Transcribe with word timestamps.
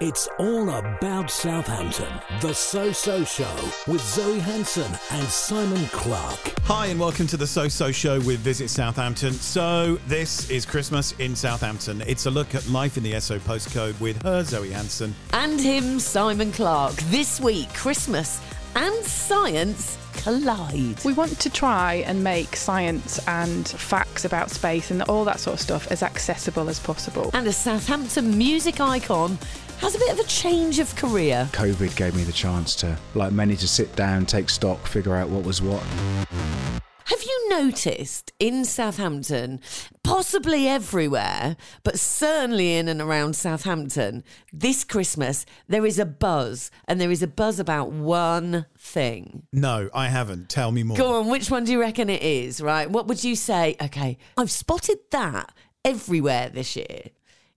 It's 0.00 0.28
all 0.38 0.70
about 0.70 1.28
Southampton. 1.28 2.20
The 2.40 2.54
So 2.54 2.92
So 2.92 3.24
Show 3.24 3.52
with 3.88 4.00
Zoe 4.00 4.38
Hanson 4.38 4.92
and 5.10 5.24
Simon 5.26 5.84
Clarke. 5.86 6.54
Hi, 6.66 6.86
and 6.86 7.00
welcome 7.00 7.26
to 7.26 7.36
the 7.36 7.48
So 7.48 7.66
So 7.66 7.90
Show 7.90 8.20
with 8.20 8.38
Visit 8.38 8.70
Southampton. 8.70 9.32
So, 9.32 9.98
this 10.06 10.48
is 10.50 10.64
Christmas 10.64 11.14
in 11.18 11.34
Southampton. 11.34 12.04
It's 12.06 12.26
a 12.26 12.30
look 12.30 12.54
at 12.54 12.68
life 12.68 12.96
in 12.96 13.02
the 13.02 13.18
SO 13.18 13.40
postcode 13.40 14.00
with 14.00 14.22
her, 14.22 14.44
Zoe 14.44 14.70
Hanson. 14.70 15.16
And 15.32 15.60
him, 15.60 15.98
Simon 15.98 16.52
Clarke. 16.52 16.94
This 17.10 17.40
week, 17.40 17.68
Christmas 17.74 18.40
and 18.76 18.94
science 19.04 19.98
collide. 20.18 21.02
We 21.04 21.12
want 21.12 21.38
to 21.40 21.50
try 21.50 22.04
and 22.06 22.22
make 22.22 22.56
science 22.56 23.18
and 23.26 23.66
facts 23.66 24.24
about 24.24 24.50
space 24.50 24.90
and 24.90 25.02
all 25.04 25.24
that 25.24 25.40
sort 25.40 25.54
of 25.54 25.60
stuff 25.60 25.90
as 25.90 26.02
accessible 26.02 26.68
as 26.68 26.78
possible. 26.78 27.30
And 27.32 27.46
a 27.46 27.52
Southampton 27.52 28.36
music 28.36 28.80
icon 28.80 29.38
has 29.78 29.94
a 29.94 29.98
bit 29.98 30.12
of 30.12 30.18
a 30.18 30.24
change 30.24 30.80
of 30.80 30.94
career. 30.96 31.48
COVID 31.52 31.96
gave 31.96 32.14
me 32.14 32.24
the 32.24 32.32
chance 32.32 32.74
to, 32.76 32.98
like 33.14 33.32
many, 33.32 33.56
to 33.56 33.68
sit 33.68 33.94
down, 33.94 34.26
take 34.26 34.50
stock, 34.50 34.86
figure 34.86 35.14
out 35.14 35.28
what 35.28 35.44
was 35.44 35.62
what. 35.62 35.82
Have 37.04 37.22
you 37.22 37.48
noticed 37.48 38.32
in 38.38 38.66
Southampton, 38.66 39.60
possibly 40.08 40.66
everywhere, 40.66 41.56
but 41.84 41.98
certainly 41.98 42.74
in 42.76 42.88
and 42.88 43.00
around 43.00 43.36
Southampton, 43.36 44.24
this 44.50 44.82
Christmas, 44.82 45.44
there 45.68 45.84
is 45.84 45.98
a 45.98 46.06
buzz, 46.06 46.70
and 46.86 46.98
there 46.98 47.10
is 47.10 47.22
a 47.22 47.26
buzz 47.26 47.60
about 47.60 47.92
one 47.92 48.64
thing. 48.78 49.42
No, 49.52 49.90
I 49.92 50.08
haven't. 50.08 50.48
Tell 50.48 50.72
me 50.72 50.82
more. 50.82 50.96
Go 50.96 51.20
on, 51.20 51.28
which 51.28 51.50
one 51.50 51.64
do 51.64 51.72
you 51.72 51.80
reckon 51.80 52.08
it 52.08 52.22
is, 52.22 52.62
right? 52.62 52.90
What 52.90 53.06
would 53.06 53.22
you 53.22 53.36
say? 53.36 53.76
Okay, 53.82 54.16
I've 54.36 54.50
spotted 54.50 54.98
that 55.10 55.52
everywhere 55.84 56.48
this 56.48 56.74
year. 56.74 57.10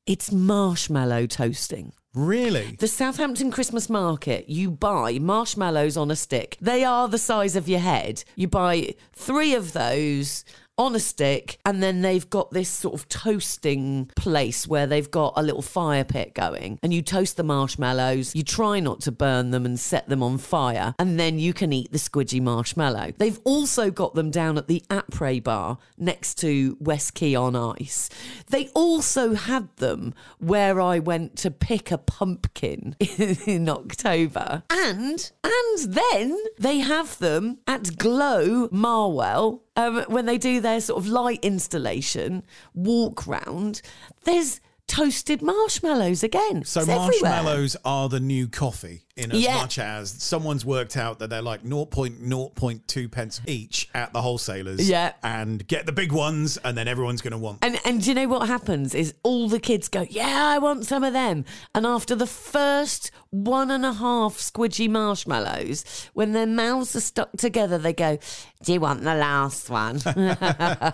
It's 0.06 0.32
marshmallow 0.32 1.28
toasting. 1.28 1.94
Really? 2.14 2.76
The 2.78 2.90
Southampton 2.90 3.52
Christmas 3.52 3.90
market, 3.90 4.50
you 4.50 4.70
buy 4.70 5.20
marshmallows 5.20 5.96
on 5.96 6.12
a 6.12 6.16
stick. 6.18 6.58
They 6.60 6.84
are 6.84 7.08
the 7.08 7.18
size 7.18 7.56
of 7.56 7.70
your 7.70 7.80
head. 7.80 8.26
You 8.36 8.50
buy 8.50 8.96
three 9.14 9.54
of 9.54 9.72
those 9.72 10.44
on 10.82 10.96
a 10.96 11.00
stick, 11.00 11.60
and 11.66 11.82
then 11.82 12.02
they've 12.02 12.30
got 12.30 12.52
this 12.52 12.70
sort 12.70 12.96
of 12.96 13.08
toasting 13.08 14.10
place 14.16 14.68
where 14.68 14.88
they've 14.88 15.12
got 15.12 15.34
a 15.36 15.44
little 15.44 15.62
fire 15.62 16.04
pit 16.04 16.34
going, 16.34 16.80
and 16.82 16.94
you 16.94 17.02
toast 17.02 17.38
the 17.38 17.44
marshmallows. 17.44 18.36
You 18.36 18.44
try 18.44 18.80
not 18.80 19.02
to 19.02 19.12
burn 19.12 19.52
them 19.52 19.66
and 19.66 19.80
set 19.80 20.10
them 20.10 20.24
on 20.24 20.38
fire, 20.38 20.96
and 20.98 21.20
then 21.20 21.40
you 21.40 21.54
can 21.54 21.72
eat 21.72 21.92
the 21.92 22.00
squidgy 22.00 22.42
marshmallow. 22.42 23.14
They've 23.18 23.40
also 23.44 23.92
got 23.92 24.16
them 24.16 24.32
down 24.32 24.58
at 24.58 24.68
the 24.68 24.84
Après 24.90 25.44
bar 25.44 25.78
next 25.98 26.36
to 26.40 26.78
West 26.80 27.14
Quay 27.14 27.36
on 27.36 27.56
Ice. 27.56 28.10
They 28.48 28.70
also 28.70 29.36
had 29.36 29.70
them 29.78 30.14
where 30.40 30.82
I 30.82 31.00
went 31.00 31.38
to 31.38 31.52
pick 31.52 31.92
a 31.92 31.98
pumpkin 31.98 32.96
in 33.46 33.70
October, 33.70 34.64
and 34.70 35.32
and 35.44 35.94
then 35.94 36.38
they 36.58 36.80
have 36.80 37.20
them 37.20 37.60
at 37.68 37.98
Glow 37.98 38.68
Marwell 38.70 39.62
um, 39.88 40.06
when 40.08 40.26
they 40.26 40.38
do 40.38 40.60
their 40.60 40.82
sort 40.82 41.04
of 41.04 41.08
light 41.08 41.40
installation 41.42 42.44
walk 42.74 43.28
round, 43.28 43.82
there's 44.24 44.60
toasted 44.92 45.42
marshmallows 45.42 46.22
again. 46.22 46.66
So 46.66 46.82
It's 46.82 46.88
marshmallows 46.90 47.78
are 47.86 48.10
the 48.10 48.20
new 48.20 48.50
coffee 48.50 49.04
in 49.16 49.32
as 49.32 49.40
Yeah. 49.42 49.56
much 49.56 49.80
as 49.80 50.10
someone's 50.12 50.66
worked 50.66 50.98
out 50.98 51.20
that 51.20 51.30
they're 51.30 51.42
like 51.42 51.64
0.0.2 51.64 53.08
pence 53.10 53.40
each 53.48 53.90
at 53.94 54.12
the 54.12 54.22
wholesalers. 54.22 54.90
Yeah. 54.90 55.14
And 55.24 55.66
get 55.66 55.86
the 55.86 55.92
big 55.94 56.12
ones 56.12 56.58
and 56.58 56.78
then 56.78 56.90
everyone's 56.90 57.22
going 57.22 57.32
to 57.32 57.38
want. 57.38 57.60
And 57.62 57.80
and 57.86 58.02
do 58.02 58.10
you 58.10 58.16
know 58.16 58.28
what 58.28 58.48
happens 58.48 58.94
is 58.94 59.14
all 59.24 59.48
the 59.48 59.60
kids 59.62 59.88
go, 59.88 60.06
yeah, 60.10 60.46
I 60.48 60.58
want 60.60 60.86
some 60.86 61.04
of 61.06 61.14
them. 61.14 61.46
And 61.74 61.86
after 61.86 62.14
the 62.16 62.28
first 62.28 63.12
one 63.30 63.72
and 63.72 63.86
a 63.86 63.94
half 63.94 64.34
squidgy 64.38 64.90
marshmallows, 64.90 66.10
when 66.14 66.34
their 66.34 66.48
mouths 66.48 66.96
are 66.98 67.02
stuck 67.02 67.32
together, 67.38 67.78
they 67.78 67.94
go, 67.94 68.18
do 68.64 68.74
you 68.74 68.82
want 68.82 69.04
the 69.04 69.16
last 69.16 69.70
one? 69.70 70.02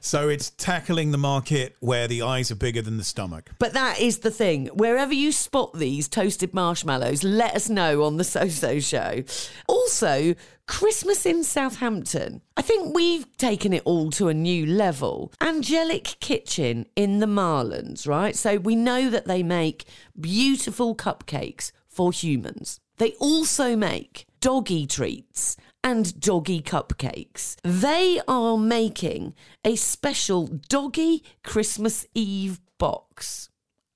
So 0.00 0.28
it's 0.28 0.50
tackling 0.50 1.10
the 1.12 1.18
market 1.18 1.76
where 1.80 2.08
the 2.08 2.22
eyes 2.22 2.50
are 2.50 2.54
bigger 2.56 2.82
than 2.82 2.96
the 2.98 3.04
stomach. 3.04 3.31
But 3.58 3.72
that 3.72 4.00
is 4.00 4.18
the 4.18 4.30
thing. 4.30 4.66
Wherever 4.74 5.12
you 5.12 5.32
spot 5.32 5.74
these 5.74 6.08
toasted 6.08 6.54
marshmallows, 6.54 7.24
let 7.24 7.54
us 7.54 7.68
know 7.68 8.02
on 8.04 8.16
the 8.16 8.24
So 8.32 8.48
So 8.48 8.80
Show. 8.80 9.24
Also, 9.66 10.34
Christmas 10.66 11.26
in 11.26 11.44
Southampton. 11.44 12.40
I 12.56 12.62
think 12.62 12.94
we've 12.94 13.36
taken 13.36 13.72
it 13.72 13.82
all 13.84 14.10
to 14.12 14.28
a 14.28 14.34
new 14.34 14.64
level. 14.64 15.32
Angelic 15.40 16.16
Kitchen 16.20 16.86
in 16.96 17.18
the 17.18 17.26
Marlands, 17.26 18.06
right? 18.06 18.36
So 18.36 18.56
we 18.56 18.76
know 18.76 19.10
that 19.10 19.26
they 19.26 19.42
make 19.42 19.84
beautiful 20.18 20.94
cupcakes 20.94 21.72
for 21.88 22.12
humans. 22.12 22.80
They 22.98 23.12
also 23.12 23.76
make 23.76 24.26
doggy 24.40 24.86
treats 24.86 25.56
and 25.84 26.18
doggy 26.20 26.62
cupcakes. 26.62 27.56
They 27.62 28.20
are 28.28 28.56
making 28.56 29.34
a 29.64 29.76
special 29.76 30.46
doggy 30.46 31.24
Christmas 31.42 32.06
Eve 32.14 32.60
box. 32.82 33.48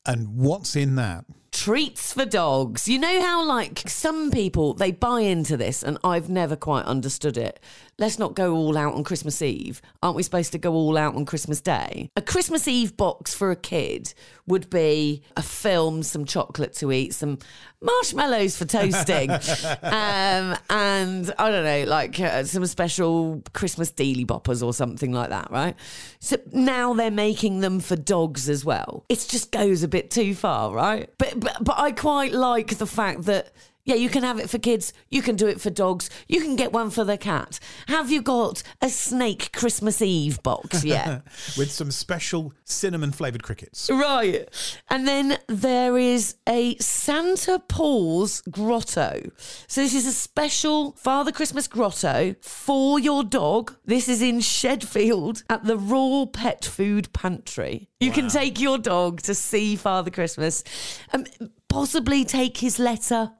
And 0.06 0.36
what's 0.36 0.76
in 0.76 0.94
that? 0.94 1.24
Treats 1.50 2.12
for 2.12 2.24
dogs. 2.24 2.86
You 2.86 3.00
know 3.00 3.20
how, 3.20 3.44
like, 3.44 3.82
some 3.88 4.30
people 4.30 4.74
they 4.74 4.92
buy 4.92 5.22
into 5.22 5.56
this, 5.56 5.82
and 5.82 5.98
I've 6.04 6.30
never 6.30 6.54
quite 6.54 6.84
understood 6.84 7.36
it. 7.36 7.58
Let's 7.98 8.18
not 8.18 8.34
go 8.34 8.54
all 8.54 8.76
out 8.76 8.92
on 8.92 9.04
Christmas 9.04 9.40
Eve. 9.40 9.80
Aren't 10.02 10.16
we 10.16 10.22
supposed 10.22 10.52
to 10.52 10.58
go 10.58 10.74
all 10.74 10.98
out 10.98 11.14
on 11.14 11.24
Christmas 11.24 11.62
Day? 11.62 12.10
A 12.14 12.20
Christmas 12.20 12.68
Eve 12.68 12.94
box 12.94 13.34
for 13.34 13.50
a 13.50 13.56
kid 13.56 14.12
would 14.46 14.68
be 14.68 15.22
a 15.34 15.42
film, 15.42 16.02
some 16.02 16.26
chocolate 16.26 16.74
to 16.74 16.92
eat, 16.92 17.14
some 17.14 17.38
marshmallows 17.80 18.54
for 18.54 18.66
toasting, 18.66 19.30
um, 19.82 20.56
and 20.68 21.32
I 21.38 21.50
don't 21.50 21.64
know, 21.64 21.84
like 21.84 22.20
uh, 22.20 22.44
some 22.44 22.66
special 22.66 23.42
Christmas 23.54 23.90
dealy 23.90 24.26
boppers 24.26 24.62
or 24.62 24.74
something 24.74 25.12
like 25.12 25.30
that, 25.30 25.50
right? 25.50 25.74
So 26.20 26.36
now 26.52 26.92
they're 26.92 27.10
making 27.10 27.60
them 27.60 27.80
for 27.80 27.96
dogs 27.96 28.50
as 28.50 28.62
well. 28.62 29.06
It 29.08 29.24
just 29.26 29.50
goes 29.52 29.82
a 29.82 29.88
bit 29.88 30.10
too 30.10 30.34
far, 30.34 30.70
right? 30.70 31.08
But 31.16 31.40
but, 31.40 31.64
but 31.64 31.78
I 31.78 31.92
quite 31.92 32.32
like 32.32 32.76
the 32.76 32.86
fact 32.86 33.22
that. 33.24 33.52
Yeah, 33.86 33.94
you 33.94 34.08
can 34.08 34.24
have 34.24 34.40
it 34.40 34.50
for 34.50 34.58
kids. 34.58 34.92
You 35.10 35.22
can 35.22 35.36
do 35.36 35.46
it 35.46 35.60
for 35.60 35.70
dogs. 35.70 36.10
You 36.26 36.40
can 36.40 36.56
get 36.56 36.72
one 36.72 36.90
for 36.90 37.04
the 37.04 37.16
cat. 37.16 37.60
Have 37.86 38.10
you 38.10 38.20
got 38.20 38.64
a 38.82 38.88
snake 38.88 39.52
Christmas 39.52 40.02
Eve 40.02 40.42
box 40.42 40.84
yet? 40.84 41.22
With 41.56 41.70
some 41.70 41.92
special 41.92 42.52
cinnamon 42.64 43.12
flavoured 43.12 43.44
crickets. 43.44 43.88
Right. 43.88 44.48
And 44.90 45.06
then 45.06 45.38
there 45.46 45.96
is 45.96 46.34
a 46.48 46.76
Santa 46.78 47.60
Paws 47.60 48.42
grotto. 48.50 49.30
So 49.68 49.80
this 49.82 49.94
is 49.94 50.04
a 50.04 50.12
special 50.12 50.90
Father 50.92 51.30
Christmas 51.30 51.68
grotto 51.68 52.34
for 52.40 52.98
your 52.98 53.22
dog. 53.22 53.76
This 53.84 54.08
is 54.08 54.20
in 54.20 54.40
Shedfield 54.40 55.44
at 55.48 55.62
the 55.62 55.78
Raw 55.78 56.26
Pet 56.26 56.64
Food 56.64 57.12
Pantry. 57.12 57.88
You 58.00 58.10
can 58.10 58.28
take 58.28 58.60
your 58.60 58.78
dog 58.78 59.22
to 59.22 59.34
see 59.34 59.76
Father 59.76 60.10
Christmas 60.10 60.64
and 61.12 61.28
possibly 61.68 62.24
take 62.24 62.56
his 62.58 62.80
letter. 62.80 63.30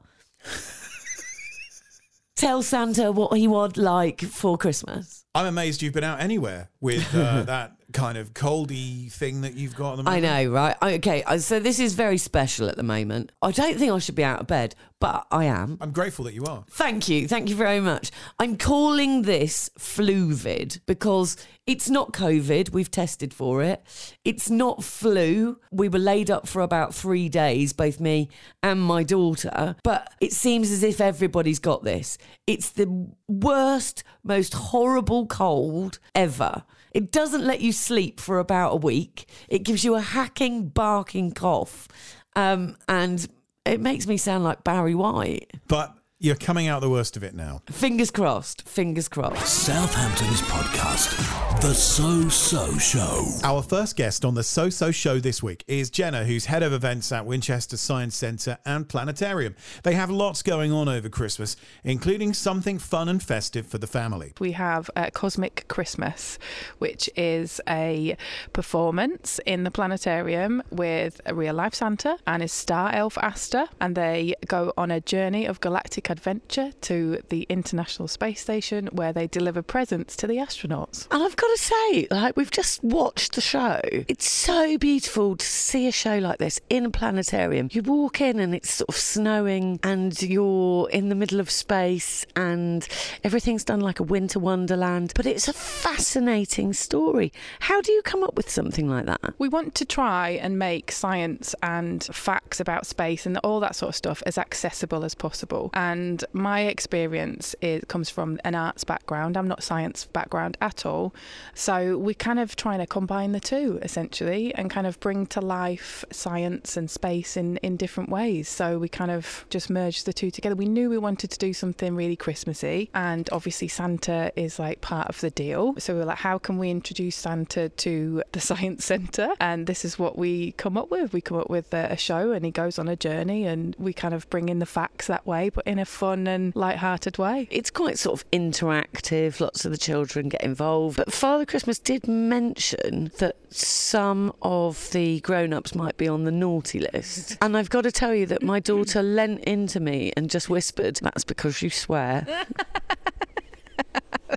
Tell 2.37 2.63
Santa 2.63 3.13
what 3.13 3.37
he 3.39 3.49
would 3.49 3.77
like 3.77 4.21
for 4.21 4.59
Christmas. 4.59 5.25
I'm 5.35 5.47
amazed 5.47 5.83
you've 5.83 5.95
been 5.95 6.05
out 6.05 6.21
anywhere 6.21 6.71
with 6.81 7.15
uh, 7.15 7.43
that 7.45 7.76
kind 7.93 8.19
of 8.19 8.35
coldy 8.35 9.11
thing 9.13 9.43
that 9.43 9.55
you've 9.55 9.77
got 9.77 10.07
I 10.07 10.21
know, 10.21 10.51
right? 10.51 10.77
Okay, 10.83 11.23
so 11.39 11.61
this 11.61 11.79
is 11.79 11.95
very 11.95 12.19
special 12.19 12.69
at 12.69 12.77
the 12.77 12.83
moment. 12.83 13.33
I 13.43 13.53
don't 13.53 13.79
think 13.79 13.93
I 13.93 13.99
should 13.99 14.15
be 14.15 14.25
out 14.25 14.41
of 14.41 14.47
bed, 14.47 14.75
but 14.99 15.27
I 15.31 15.45
am. 15.45 15.79
I'm 15.81 15.93
grateful 15.93 16.25
that 16.25 16.35
you 16.35 16.45
are. 16.45 16.65
Thank 16.71 17.09
you. 17.09 17.29
Thank 17.29 17.49
you 17.49 17.57
very 17.57 17.81
much. 17.81 18.11
I'm 18.39 18.57
calling 18.57 19.23
this 19.23 19.71
Fluvid 19.79 20.81
because 20.87 21.37
it's 21.67 21.91
not 21.91 22.13
COVID. 22.13 22.71
We've 22.71 22.91
tested 22.91 23.33
for 23.33 23.63
it. 23.63 23.83
It's 24.25 24.51
not 24.51 24.83
flu. 24.83 25.59
We 25.71 25.89
were 25.89 25.99
laid 25.99 26.31
up 26.31 26.49
for 26.49 26.63
about 26.63 26.95
three 26.95 27.29
days, 27.29 27.73
both 27.73 28.01
me 28.01 28.31
and 28.63 28.81
my 28.81 29.03
daughter. 29.03 29.77
But 29.83 30.13
it 30.21 30.33
seems 30.33 30.71
as 30.71 30.83
if 30.83 31.01
everybody's 31.01 31.59
got 31.59 31.85
this. 31.85 32.19
It's 32.47 32.71
the 32.71 33.11
worst, 33.29 34.03
most 34.23 34.55
horrible 34.55 35.27
cold 35.27 35.99
ever. 36.15 36.65
It 36.93 37.13
doesn't 37.13 37.45
let 37.45 37.61
you 37.61 37.73
sleep 37.79 38.21
for 38.21 38.39
about 38.39 38.73
a 38.73 38.77
week. 38.77 39.29
It 39.49 39.61
gives 39.61 39.85
you 39.85 39.95
a 39.95 40.01
hacking, 40.01 40.69
barking 40.69 41.33
cough. 41.33 41.89
Um, 42.35 42.77
and 42.89 43.27
it 43.65 43.81
makes 43.81 44.07
me 44.07 44.17
sound 44.17 44.45
like 44.45 44.65
Barry 44.65 44.95
White. 44.95 45.51
But 45.69 45.95
you're 46.27 46.35
coming 46.35 46.67
out 46.67 46.81
the 46.81 46.91
worst 46.91 47.17
of 47.17 47.23
it 47.23 47.35
now. 47.35 47.63
Fingers 47.71 48.11
crossed. 48.11 48.69
Fingers 48.69 49.09
crossed. 49.09 49.47
Southampton's 49.47 50.43
podcast, 50.43 51.61
The 51.63 51.73
So 51.73 52.29
So 52.29 52.77
Show. 52.79 53.25
Our 53.45 53.63
first 53.63 53.95
guest 53.95 54.25
on 54.25 54.35
the 54.35 54.43
So 54.43 54.69
So 54.69 54.91
Show 54.91 55.21
this 55.21 55.41
week 55.41 55.63
is 55.69 55.89
Jenna, 55.89 56.25
who's 56.25 56.47
head 56.47 56.65
of 56.65 56.73
events 56.73 57.13
at 57.13 57.25
Winchester 57.25 57.77
Science 57.77 58.17
Centre 58.17 58.59
and 58.67 58.89
Planetarium. 58.89 59.55
They 59.85 59.95
have 59.95 60.11
lots 60.11 60.43
going 60.43 60.73
on 60.73 60.89
over 60.89 61.09
Christmas, 61.09 61.55
including 61.85 62.35
something 62.35 62.81
fun 62.81 63.09
and 63.09 63.23
festive 63.23 63.69
for 63.69 63.79
the 63.79 63.87
family. 63.87 64.33
We 64.41 64.51
have 64.53 64.91
uh, 64.97 65.11
Cosmic 65.11 65.69
Christmas, 65.69 66.41
which 66.79 67.09
is 67.15 67.61
a 67.69 68.17
performance 68.53 69.39
in 69.47 69.63
the 69.63 69.71
planetarium 69.71 70.61
with 70.73 71.21
a 71.25 71.37
real 71.37 71.55
life 71.55 71.75
Santa 71.75 72.19
and 72.27 72.43
his 72.43 72.51
star 72.51 72.93
elf 72.93 73.17
Asta, 73.19 73.69
and 73.81 73.95
they 73.95 74.35
go 74.49 74.73
on 74.77 74.91
a 74.91 75.01
journey 75.01 75.47
of 75.47 75.61
galactic 75.61 76.11
adventure 76.17 76.73
to 76.81 77.21
the 77.29 77.47
International 77.51 78.09
Space 78.09 78.41
Station 78.41 78.87
where 78.93 79.13
they 79.13 79.27
deliver 79.27 79.61
presents 79.61 80.17
to 80.17 80.27
the 80.27 80.37
astronauts. 80.37 81.07
And 81.11 81.23
I've 81.23 81.37
got 81.37 81.49
to 81.49 81.63
say, 81.63 82.09
like, 82.11 82.37
we've 82.39 82.51
just 82.51 82.83
watched 82.83 83.35
the 83.35 83.43
show. 83.43 83.81
It's 83.85 84.29
so 84.29 84.79
beautiful 84.79 85.37
to 85.37 85.47
see 85.47 85.87
a 85.87 85.93
show 85.93 86.19
like 86.19 86.39
this 86.39 86.59
in 86.71 86.87
a 86.87 86.91
planetarium. 86.91 87.69
You 87.71 87.83
walk 87.83 88.23
in 88.23 88.41
and 88.41 88.55
it's 88.55 88.73
sort 88.73 88.89
of 88.89 88.97
snowing, 88.97 89.79
and 89.83 90.21
you're 90.23 90.89
in 90.91 91.11
the 91.11 91.15
middle 91.15 91.41
of 91.41 91.51
space, 91.51 92.25
and 92.35 92.89
everything's 93.23 93.65
done 93.65 93.81
like 93.81 94.01
a 94.01 94.05
winter 94.05 94.39
wonderland. 94.39 95.13
But 95.15 95.27
it's 95.27 95.49
a 95.49 95.53
fascinating 95.53 96.73
story. 96.73 97.33
How 97.61 97.81
do 97.83 97.93
you 97.93 98.01
come 98.03 98.23
up 98.23 98.37
with 98.37 98.49
something 98.49 98.89
like 98.89 99.05
that? 99.07 99.35
We 99.39 99.49
want 99.49 99.75
to 99.77 99.85
try 99.85 100.31
and 100.31 100.59
make 100.59 100.91
science 100.93 101.55
and 101.63 102.03
facts 102.05 102.59
about 102.59 102.87
space 102.87 103.27
and 103.27 103.37
all 103.45 103.61
that 103.61 103.77
sort 103.77 103.91
of 103.91 103.97
stuff 103.97 104.23
as 104.25 104.39
accessible 104.39 105.05
as 105.05 105.15
possible. 105.15 105.71
And 105.75 105.96
my 106.33 106.63
experience 106.63 107.55
is, 107.61 107.85
comes 107.89 108.11
from 108.11 108.39
an 108.45 108.55
arts 108.55 108.85
background. 108.85 109.37
I'm 109.37 109.49
not 109.49 109.63
science 109.63 110.07
background 110.07 110.57
at 110.61 110.85
all. 110.85 111.15
So 111.55 111.97
we're 111.99 112.15
kind 112.15 112.39
of 112.39 112.57
trying 112.57 112.79
to 112.81 112.87
combine 112.87 113.33
the 113.33 113.41
two 113.41 113.79
essentially 113.83 114.55
and 114.55 114.71
kind 114.71 114.87
of 114.87 114.99
bring 115.01 115.27
to 115.29 115.41
life 115.41 116.05
science 116.11 116.77
and 116.77 116.91
space 116.91 117.37
in, 117.37 117.57
in 117.59 117.77
different 117.77 118.11
ways. 118.11 118.49
So 118.49 118.79
we 118.79 118.89
kind 118.89 119.11
of 119.11 119.47
just 119.51 119.71
merged 119.71 120.07
the 120.07 120.13
two 120.13 120.31
together. 120.31 120.55
We 120.55 120.67
knew 120.67 120.91
we 120.91 120.99
wanted 120.99 121.31
to 121.31 121.39
do 121.39 121.53
something 121.53 121.95
really 121.97 122.17
Christmassy 122.17 122.91
and 122.95 123.29
obviously 123.33 123.69
Santa 123.69 124.33
is 124.37 124.59
like 124.59 124.81
part 124.81 125.09
of 125.09 125.21
the 125.21 125.31
deal. 125.31 125.75
So 125.79 125.95
we 125.95 126.01
were 126.01 126.07
like, 126.07 126.19
how 126.19 126.39
can 126.39 126.59
we 126.59 126.71
introduce 126.71 127.17
Santa 127.17 127.69
to 127.69 128.23
the 128.33 128.41
Science 128.51 128.85
Centre? 128.85 129.31
And 129.41 129.67
this 129.67 129.85
is 129.85 129.99
what 129.99 130.19
we 130.19 130.53
come 130.53 130.77
up 130.77 130.91
with. 130.91 131.13
We 131.13 131.21
come 131.21 131.39
up 131.39 131.51
with 131.51 131.73
a, 131.73 131.93
a 131.93 131.97
show 131.97 132.33
and 132.33 132.45
he 132.45 132.51
goes 132.51 132.79
on 132.79 132.89
a 132.89 132.97
journey 132.97 133.47
and 133.47 133.75
we 133.79 133.93
kind 133.93 134.15
of 134.15 134.29
bring 134.31 134.49
in 134.49 134.59
the 134.59 134.67
facts 134.67 135.07
that 135.07 135.27
way, 135.27 135.49
but 135.49 135.67
in 135.67 135.79
a 135.79 135.85
fun 135.87 136.27
and 136.27 136.55
light-hearted 136.55 137.19
way. 137.19 137.49
It's 137.51 137.71
quite 137.71 137.99
sort 137.99 138.21
of 138.21 138.31
interactive, 138.31 139.41
lots 139.41 139.65
of 139.65 139.73
the 139.73 139.79
children 139.79 140.29
get 140.29 140.43
involved. 140.43 140.97
But 140.97 141.13
Father 141.13 141.47
Christmas 141.47 141.79
did 141.79 142.07
mention 142.07 143.11
that 143.19 143.37
some 143.51 144.33
of 144.43 144.91
the 144.93 145.21
grown 145.21 145.53
ups 145.53 145.75
might 145.75 145.97
be 145.97 146.09
on 146.09 146.25
the 146.25 146.31
naughty 146.33 146.81
list. 146.81 147.39
And 147.41 147.57
I've 147.57 147.71
got 147.71 147.83
to 147.83 147.93
tell 147.93 148.15
you 148.15 148.27
that 148.27 148.43
my 148.43 148.61
daughter 148.61 149.03
leant 149.03 149.41
into 149.45 149.81
me 149.81 150.13
and 150.17 150.29
just 150.31 150.49
whispered, 150.51 150.97
That's 151.03 151.25
because 151.25 151.63
you 151.63 151.71
swear. 151.71 152.27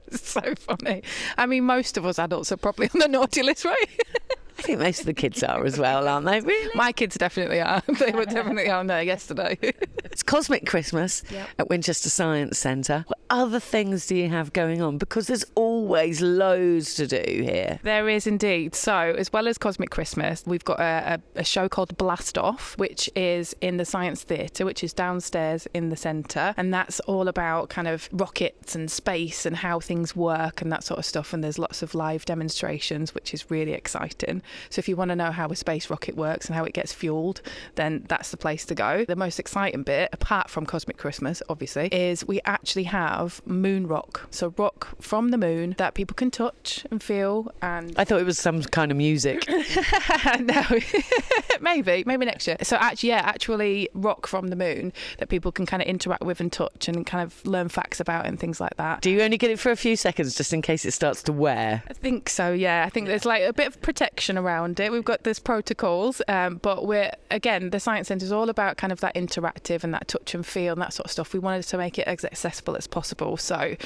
It's 0.07 0.22
so 0.30 0.54
funny. 0.56 1.04
I 1.38 1.46
mean, 1.46 1.63
most 1.63 1.98
of 1.98 2.06
us 2.06 2.19
adults 2.19 2.51
are 2.51 2.57
probably 2.57 2.90
on 2.94 3.00
the 3.00 3.07
naughty 3.07 3.44
list, 3.44 3.66
right? 3.66 3.90
I 4.60 4.62
think 4.62 4.80
most 4.80 5.00
of 5.00 5.06
the 5.06 5.14
kids 5.14 5.42
are 5.44 5.64
as 5.66 5.80
well, 5.80 6.08
aren't 6.08 6.26
they? 6.26 6.42
Really? 6.42 6.72
My 6.76 6.92
kids 6.92 7.16
definitely 7.18 7.62
are. 7.62 7.82
They 8.00 8.12
were 8.12 8.26
definitely 8.38 8.70
on 8.70 8.88
there 8.88 9.02
yesterday. 9.02 9.58
It's 10.06 10.22
Cosmic 10.24 10.66
Christmas 10.66 11.24
Yep. 11.32 11.48
at 11.60 11.70
Winchester 11.70 12.10
Science 12.10 12.58
Centre. 12.60 13.06
What 13.08 13.20
other 13.30 13.60
things 13.60 14.06
do 14.08 14.16
you 14.16 14.30
have 14.30 14.52
going 14.54 14.82
on? 14.82 14.98
Because 14.98 15.28
there's 15.28 15.46
always 15.89 16.21
loads 16.21 16.94
to 16.94 17.07
do 17.07 17.41
here. 17.41 17.80
There 17.81 18.07
is 18.07 18.27
indeed. 18.27 18.75
So, 18.75 19.15
as 19.18 19.33
well 19.33 19.47
as 19.47 19.57
Cosmic 19.57 19.89
Christmas, 19.89 20.44
we've 20.45 20.63
got 20.63 20.80
a, 20.80 21.19
a, 21.36 21.39
a 21.39 21.44
show 21.44 21.68
called 21.68 21.97
Blast 21.97 22.38
Off, 22.38 22.77
which 22.77 23.09
is 23.15 23.56
in 23.59 23.77
the 23.77 23.86
Science 23.86 24.21
Theatre, 24.21 24.65
which 24.65 24.83
is 24.83 24.94
downstairs 24.94 25.68
in 25.74 25.89
the 25.89 25.95
centre. 25.95 26.53
And 26.57 26.71
that's 26.71 27.00
all 27.01 27.27
about 27.27 27.69
kind 27.69 27.88
of 27.88 28.07
rockets 28.12 28.75
and 28.75 28.91
space 28.91 29.47
and 29.47 29.56
how 29.56 29.80
things 29.80 30.15
work 30.15 30.62
and 30.62 30.71
that 30.71 30.83
sort 30.83 31.00
of 31.00 31.06
stuff. 31.06 31.33
And 31.33 31.44
there's 31.44 31.57
lots 31.57 31.81
of 31.81 31.95
live 31.95 32.24
demonstrations, 32.24 33.15
which 33.15 33.33
is 33.33 33.50
really 33.50 33.74
exciting. 33.74 34.44
So, 34.69 34.77
if 34.77 34.88
you 34.88 34.95
want 34.95 35.09
to 35.09 35.15
know 35.15 35.31
how 35.31 35.47
a 35.47 35.56
space 35.56 35.89
rocket 35.89 36.15
works 36.15 36.45
and 36.45 36.56
how 36.56 36.65
it 36.65 36.75
gets 36.75 36.94
fueled, 36.94 37.41
then 37.74 38.06
that's 38.07 38.30
the 38.30 38.38
place 38.38 38.63
to 38.65 38.75
go. 38.75 39.06
The 39.06 39.15
most 39.15 39.39
exciting 39.39 39.81
bit, 39.81 40.09
apart 40.13 40.51
from 40.51 40.68
Cosmic 40.68 40.97
Christmas, 40.97 41.41
obviously, 41.50 41.88
is 41.91 42.27
we 42.27 42.41
actually 42.45 42.83
have 42.83 43.41
moon 43.47 43.88
rock. 43.88 44.27
So, 44.30 44.53
rock 44.56 44.89
from 45.01 45.30
the 45.30 45.39
moon 45.39 45.75
that 45.80 45.94
people 45.94 46.14
can 46.14 46.30
touch 46.30 46.86
and 46.92 47.02
feel 47.02 47.52
and 47.62 47.94
I 47.98 48.04
thought 48.04 48.20
it 48.20 48.26
was 48.26 48.38
some 48.38 48.62
kind 48.64 48.92
of 48.92 48.98
music. 48.98 49.48
no, 50.40 50.64
maybe, 51.62 52.04
maybe 52.06 52.26
next 52.26 52.48
year. 52.48 52.58
So 52.64 52.76
actually, 52.76 53.10
yeah, 53.10 53.22
actually 53.24 53.90
rock 53.94 54.28
from 54.28 54.50
the 54.50 54.58
moon 54.58 54.92
that 55.20 55.30
people 55.30 55.54
can 55.54 55.66
kind 55.66 55.81
of 55.81 55.88
interact 55.88 56.24
with 56.24 56.42
and 56.42 56.52
touch 56.52 56.90
and 56.90 57.06
kind 57.06 57.24
of 57.24 57.46
learn 57.46 57.70
facts 57.70 58.02
about 58.02 58.26
and 58.26 58.38
things 58.38 58.60
like 58.60 58.76
that. 58.76 59.02
Do 59.02 59.10
you 59.10 59.22
only 59.22 59.38
get 59.38 59.52
it 59.52 59.58
for 59.58 59.72
a 59.72 59.78
few 59.78 59.96
seconds 59.96 60.36
just 60.36 60.52
in 60.52 60.62
case 60.62 60.84
it 60.84 60.92
starts 60.92 61.24
to 61.24 61.34
wear? 61.34 61.82
I 61.88 61.94
think 61.94 62.28
so. 62.28 62.52
Yeah, 62.52 62.84
I 62.86 62.90
think 62.90 63.08
there's 63.08 63.25
like 63.25 63.44
a 63.44 63.54
bit 63.54 63.68
of 63.68 63.82
protection 63.82 64.38
around 64.38 64.82
it. 64.82 64.92
We've 64.92 65.06
got 65.06 65.24
this 65.24 65.40
protocols, 65.40 66.22
um, 66.28 66.58
but 66.58 66.86
we're 66.86 67.12
again 67.32 67.70
the 67.70 67.80
science 67.80 68.10
centre 68.10 68.25
is 68.25 68.34
all 68.34 68.50
about 68.50 68.75
kind 68.75 68.92
of 68.92 69.00
that 69.00 69.16
interactive 69.16 69.86
and 69.86 69.94
that 69.94 70.10
touch 70.10 70.36
and 70.36 70.46
feel 70.46 70.74
and 70.74 70.82
that 70.82 70.92
sort 70.92 71.06
of 71.06 71.12
stuff. 71.12 71.32
We 71.32 71.40
wanted 71.40 71.64
to 71.64 71.78
make 71.78 71.98
it 71.98 72.06
as 72.06 72.25
accessible 72.25 72.75
as 72.75 72.86
possible, 72.86 73.38
so 73.38 73.78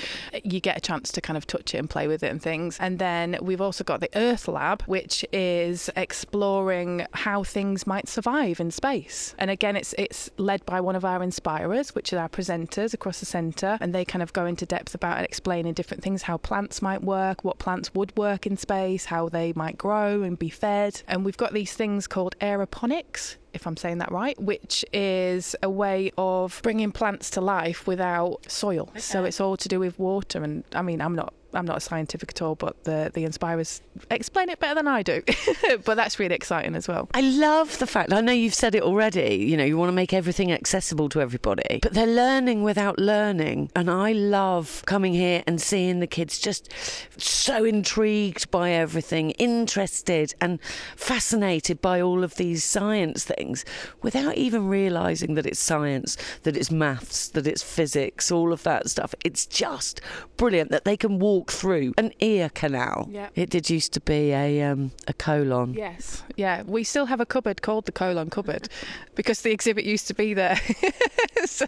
you 0.44 0.60
get 0.60 0.76
a 0.76 0.82
chance 0.82 1.12
to 1.12 1.22
kind 1.22 1.38
of 1.38 1.46
touch 1.46 1.76
it 1.76 1.83
and 1.84 1.90
play 1.90 2.08
with 2.08 2.24
it 2.24 2.32
and 2.32 2.42
things. 2.42 2.78
And 2.80 2.98
then 2.98 3.38
we've 3.42 3.62
also 3.62 3.84
got 3.84 4.00
the 4.00 4.10
Earth 4.16 4.48
Lab, 4.48 4.84
which 4.84 5.26
is 5.32 5.90
exploring 5.96 7.06
how 7.14 7.44
things 7.44 7.86
might 7.86 8.08
survive 8.08 8.60
in 8.60 8.72
space. 8.72 9.36
And 9.38 9.52
again, 9.52 9.76
it's 9.76 9.94
it's 9.98 10.30
led 10.38 10.66
by 10.66 10.80
one 10.80 10.96
of 10.96 11.06
our 11.06 11.22
inspirers, 11.22 11.94
which 11.96 12.14
are 12.14 12.20
our 12.20 12.30
presenters 12.30 12.94
across 12.94 13.20
the 13.20 13.26
centre, 13.26 13.78
and 13.82 13.94
they 13.94 14.06
kind 14.06 14.24
of 14.24 14.32
go 14.34 14.46
into 14.46 14.66
depth 14.66 14.96
about 14.96 15.22
explaining 15.22 15.74
different 15.74 16.04
things, 16.04 16.24
how 16.24 16.38
plants 16.38 16.82
might 16.82 17.04
work, 17.04 17.44
what 17.44 17.60
plants 17.60 17.94
would 17.94 18.16
work 18.18 18.48
in 18.48 18.56
space, 18.58 19.06
how 19.06 19.30
they 19.30 19.54
might 19.54 19.78
grow 19.78 20.24
and 20.24 20.40
be 20.40 20.50
fed. 20.50 21.02
And 21.08 21.26
we've 21.26 21.38
got 21.38 21.54
these 21.54 21.74
things 21.74 22.08
called 22.08 22.36
aeroponics, 22.40 23.36
if 23.54 23.68
I'm 23.68 23.78
saying 23.78 24.00
that 24.00 24.12
right, 24.12 24.40
which 24.42 24.86
is 24.94 25.56
a 25.62 25.70
way 25.70 26.12
of 26.18 26.60
bringing 26.64 26.92
plants 26.92 27.30
to 27.32 27.42
life 27.42 27.86
without 27.88 28.50
soil. 28.50 28.90
So 28.98 29.26
it's 29.26 29.40
all 29.40 29.58
to 29.58 29.68
do 29.68 29.80
with 29.80 30.00
water. 30.00 30.44
And 30.44 30.64
I 30.74 30.82
mean, 30.82 31.02
I'm 31.02 31.16
not. 31.16 31.34
I'm 31.54 31.66
not 31.66 31.78
a 31.78 31.82
scientific 31.82 32.32
at 32.32 32.42
all, 32.42 32.56
but 32.56 32.84
the 32.84 33.12
the 33.14 33.24
inspirers 33.24 33.82
explain 34.10 34.50
it 34.50 34.60
better 34.60 34.76
than 34.76 34.88
I 34.88 35.04
do. 35.04 35.22
but 35.86 35.96
that's 35.96 36.20
really 36.20 36.36
exciting 36.36 36.76
as 36.76 36.88
well. 36.88 37.10
I 37.14 37.22
love 37.22 37.80
the 37.80 37.88
fact, 37.88 38.12
I 38.12 38.22
know 38.22 38.32
you've 38.32 38.54
said 38.54 38.76
it 38.76 38.84
already, 38.84 39.36
you 39.36 39.58
know, 39.58 39.64
you 39.64 39.78
want 39.78 39.90
to 39.90 39.94
make 39.94 40.14
everything 40.14 40.52
accessible 40.52 41.10
to 41.10 41.22
everybody, 41.22 41.80
but 41.82 41.94
they're 41.94 42.08
learning 42.08 42.64
without 42.64 43.00
learning. 43.00 43.72
And 43.76 43.90
I 43.90 44.12
love 44.14 44.84
coming 44.86 45.14
here 45.14 45.44
and 45.46 45.62
seeing 45.62 46.00
the 46.00 46.08
kids 46.08 46.40
just 46.40 46.70
so 47.18 47.64
intrigued 47.64 48.50
by 48.52 48.72
everything, 48.72 49.32
interested 49.32 50.34
and 50.42 50.60
fascinated 50.96 51.82
by 51.82 52.02
all 52.02 52.24
of 52.24 52.36
these 52.36 52.64
science 52.64 53.24
things 53.24 53.66
without 54.02 54.36
even 54.36 54.68
realizing 54.68 55.36
that 55.36 55.46
it's 55.46 55.60
science, 55.60 56.18
that 56.44 56.58
it's 56.58 56.72
maths, 56.72 57.30
that 57.30 57.48
it's 57.48 57.64
physics, 57.64 58.32
all 58.32 58.54
of 58.54 58.64
that 58.64 58.90
stuff. 58.90 59.14
It's 59.24 59.46
just 59.46 60.02
brilliant 60.38 60.72
that 60.72 60.86
they 60.86 60.98
can 60.98 61.20
walk 61.20 61.43
through 61.52 61.94
an 61.98 62.12
ear 62.20 62.50
canal. 62.50 63.08
Yeah. 63.12 63.30
It 63.36 63.50
did 63.50 63.70
used 63.70 63.94
to 63.94 64.02
be 64.02 64.32
a 64.32 64.64
um, 64.64 64.92
a 65.08 65.14
colon. 65.14 65.74
Yes, 65.74 66.24
yeah. 66.36 66.64
We 66.64 66.84
still 66.84 67.06
have 67.06 67.20
a 67.20 67.26
cupboard 67.26 67.62
called 67.62 67.86
the 67.86 67.92
colon 67.92 68.30
cupboard 68.30 68.70
because 69.16 69.42
the 69.42 69.52
exhibit 69.52 69.86
used 69.86 70.08
to 70.08 70.14
be 70.14 70.34
there. 70.34 70.60
so, 71.46 71.66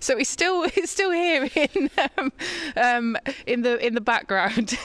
so 0.00 0.16
it's 0.16 0.30
still 0.30 0.64
it's 0.76 0.90
still 0.90 1.10
here 1.10 1.48
in 1.54 1.90
um, 2.18 2.32
um, 2.76 3.16
in 3.46 3.62
the 3.62 3.84
in 3.84 3.94
the 3.94 4.00
background. 4.00 4.78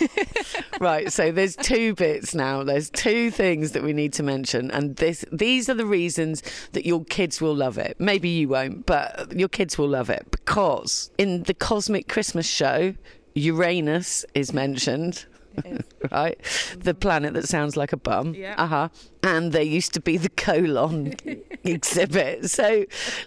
Right, 0.79 1.11
so 1.11 1.31
there's 1.31 1.55
two 1.55 1.93
bits 1.95 2.33
now. 2.33 2.63
There's 2.63 2.89
two 2.89 3.31
things 3.31 3.71
that 3.71 3.83
we 3.83 3.93
need 3.93 4.13
to 4.13 4.23
mention, 4.23 4.71
and 4.71 4.95
this 4.95 5.25
these 5.31 5.69
are 5.69 5.73
the 5.73 5.85
reasons 5.85 6.41
that 6.71 6.85
your 6.85 7.03
kids 7.05 7.41
will 7.41 7.55
love 7.55 7.77
it. 7.77 7.99
Maybe 7.99 8.29
you 8.29 8.49
won't, 8.49 8.85
but 8.85 9.33
your 9.35 9.49
kids 9.49 9.77
will 9.77 9.89
love 9.89 10.09
it 10.09 10.27
because 10.31 11.11
in 11.17 11.43
the 11.43 11.53
Cosmic 11.53 12.07
Christmas 12.07 12.47
show, 12.47 12.95
Uranus 13.39 14.25
is 14.33 14.53
mentioned. 14.53 15.25
right, 16.11 16.39
the 16.77 16.93
planet 16.93 17.33
that 17.33 17.47
sounds 17.49 17.75
like 17.75 17.91
a 17.91 17.97
bum. 17.97 18.33
Yeah. 18.33 18.55
Uh 18.57 18.67
huh. 18.67 18.89
And 19.23 19.51
there 19.51 19.63
used 19.63 19.93
to 19.95 19.99
be 20.01 20.15
the 20.17 20.29
colon 20.29 21.15
exhibit. 21.63 22.49
So, 22.49 22.85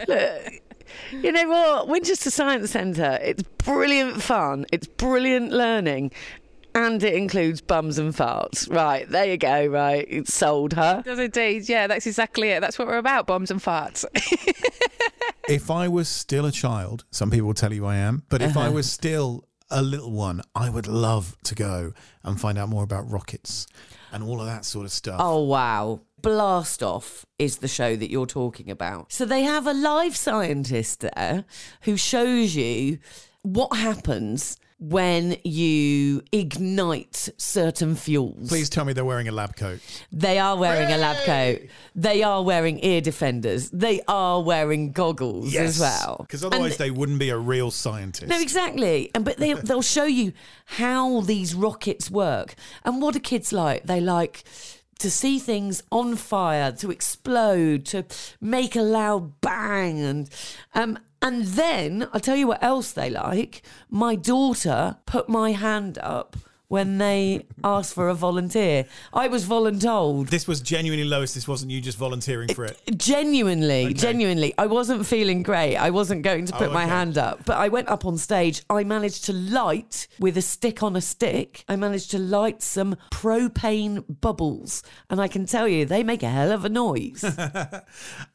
look, 0.09 0.43
you 1.13 1.33
know 1.33 1.49
what? 1.49 1.89
Winchester 1.89 2.31
Science 2.31 2.71
Centre, 2.71 3.19
it's 3.23 3.43
brilliant 3.59 4.23
fun, 4.23 4.65
it's 4.73 4.87
brilliant 4.87 5.53
learning, 5.53 6.13
and 6.75 7.03
it 7.03 7.15
includes 7.15 7.61
bums 7.61 7.99
and 7.99 8.15
farts. 8.15 8.71
Right, 8.73 9.07
there 9.11 9.27
you 9.27 9.37
go, 9.37 9.67
right. 9.67 10.07
It's 10.09 10.33
sold 10.33 10.73
her. 10.75 11.03
Does 11.05 11.19
indeed, 11.19 11.69
yeah. 11.69 11.87
That's 11.87 12.07
exactly 12.07 12.49
it. 12.51 12.61
That's 12.61 12.79
what 12.79 12.89
we're 12.89 12.99
about: 12.99 13.27
bombs 13.27 13.51
and 13.51 13.61
farts. 13.63 14.05
if 15.49 15.71
I 15.71 15.89
was 15.89 16.09
still 16.09 16.47
a 16.47 16.53
child, 16.53 17.05
some 17.11 17.31
people 17.31 17.49
will 17.49 17.55
tell 17.55 17.73
you 17.75 17.85
I 17.85 17.97
am, 17.97 18.23
but 18.29 18.41
if 18.43 18.57
I 18.57 18.67
Uh-huh. 18.67 18.73
was 18.77 18.91
still 18.91 19.45
a 19.73 19.83
little 19.83 20.11
one, 20.11 20.43
I 20.55 20.71
would 20.71 20.87
love 20.87 21.37
to 21.45 21.55
go 21.55 21.93
and 22.23 22.41
find 22.41 22.59
out 22.59 22.69
more 22.69 22.85
about 22.85 23.11
rockets 23.11 23.67
and 24.13 24.23
all 24.23 24.41
of 24.41 24.47
that 24.47 24.65
sort 24.65 24.85
of 24.85 24.93
stuff. 24.93 25.17
Oh, 25.19 25.43
wow. 25.43 26.03
Blast 26.21 26.83
Off 26.83 27.27
is 27.39 27.59
the 27.59 27.69
show 27.69 27.97
that 27.97 28.11
you're 28.11 28.27
talking 28.27 28.71
about. 28.71 29.13
So 29.13 29.25
they 29.25 29.43
have 29.43 29.67
a 29.67 29.73
live 29.73 30.17
scientist 30.17 31.01
there 31.01 31.45
who 31.83 31.97
shows 31.97 32.55
you 32.55 32.99
what 33.43 33.77
happens 33.77 34.57
when 34.83 35.37
you 35.45 36.25
ignite 36.33 37.29
certain 37.37 37.95
fuels. 37.95 38.49
Please 38.49 38.69
tell 38.69 38.85
me 38.85 38.93
they're 38.93 39.05
wearing 39.05 39.29
a 39.29 39.33
lab 39.33 39.55
coat. 39.55 39.79
They 40.11 40.41
are 40.41 40.57
wearing 40.57 40.91
a 40.91 40.97
lab 40.97 41.25
coat. 41.25 41.69
They 41.95 42.25
are 42.25 42.43
wearing 42.43 42.85
ear 42.85 43.01
defenders. 43.01 43.71
They 43.71 44.01
are 44.09 44.43
wearing 44.43 44.91
goggles 44.91 45.55
as 45.55 45.79
well. 45.79 46.17
Because 46.23 46.45
otherwise 46.45 46.73
And- 46.73 46.81
they 46.81 46.91
wouldn't 46.91 47.21
be 47.21 47.29
a 47.29 47.39
real 47.39 47.71
scientist. 47.71 48.27
no, 48.29 48.41
exactly. 48.41 49.09
And 49.15 49.25
but 49.25 49.37
they 49.37 49.53
they'll 49.69 49.83
show 49.83 50.05
you 50.07 50.33
how 50.65 51.21
these 51.21 51.55
rockets 51.55 52.11
work 52.11 52.57
and 52.85 53.01
what 53.01 53.15
are 53.15 53.21
kids 53.21 53.53
like. 53.53 53.85
They 53.85 54.01
like 54.01 54.43
to 55.03 55.11
see 55.11 55.41
things 55.41 55.83
on 55.91 56.15
fire, 56.15 56.71
to 56.71 56.91
explode, 56.93 57.85
to 57.87 58.05
make 58.41 58.77
a 58.77 58.83
loud 58.83 59.41
bang, 59.41 60.01
and 60.01 60.31
um, 60.75 60.99
and 61.21 61.45
then 61.45 62.09
I'll 62.13 62.21
tell 62.21 62.37
you 62.37 62.47
what 62.47 62.63
else 62.63 62.93
they 62.93 63.11
like. 63.11 63.63
My 63.91 64.15
daughter 64.15 64.99
put 65.05 65.29
my 65.29 65.53
hand 65.53 65.99
up 65.99 66.37
when 66.73 66.97
they 66.97 67.45
asked 67.63 67.93
for 67.93 68.09
a 68.09 68.15
volunteer. 68.15 68.87
I 69.13 69.29
was 69.29 69.45
voluntold. 69.45 70.31
This 70.31 70.49
was 70.49 70.63
genuinely 70.63 71.05
Lois. 71.05 71.35
This 71.35 71.47
wasn't 71.47 71.71
you 71.71 71.83
just 71.83 71.99
volunteering 71.99 72.49
for 72.55 72.65
it. 72.65 72.81
Genuinely, 72.97 73.93
genuinely, 73.93 74.55
I 74.57 74.65
wasn't 74.65 75.07
feeling 75.07 75.43
great. 75.43 75.77
I 75.77 75.91
wasn't 75.91 76.23
going 76.23 76.47
to 76.47 76.55
oh, 76.55 76.59
put 76.59 76.69
Oh, 76.71 76.73
my 76.73 76.87
hand 76.87 77.19
up, 77.19 77.45
but 77.45 77.59
I 77.59 77.69
went 77.69 77.89
up 77.91 78.07
on 78.07 78.17
stage. 78.17 78.63
I 78.71 78.85
managed 78.85 79.27
to 79.27 79.35
light 79.35 80.09
with 80.19 80.39
a 80.39 80.41
stick 80.41 80.83
on 80.83 80.97
a 80.97 81.03
stick. 81.03 81.63
I 81.69 81.77
managed 81.77 82.11
to 82.13 82.19
light 82.19 82.63
some 82.63 82.97
propane 83.11 84.03
bubbles, 84.23 84.83
and 85.11 85.21
I 85.21 85.29
can 85.29 85.45
tell 85.45 85.69
you, 85.69 85.85
they 85.85 86.03
make 86.03 86.23
a 86.23 86.31
hell 86.31 86.53
of 86.53 86.65
a 86.65 86.71
noise. 86.71 87.23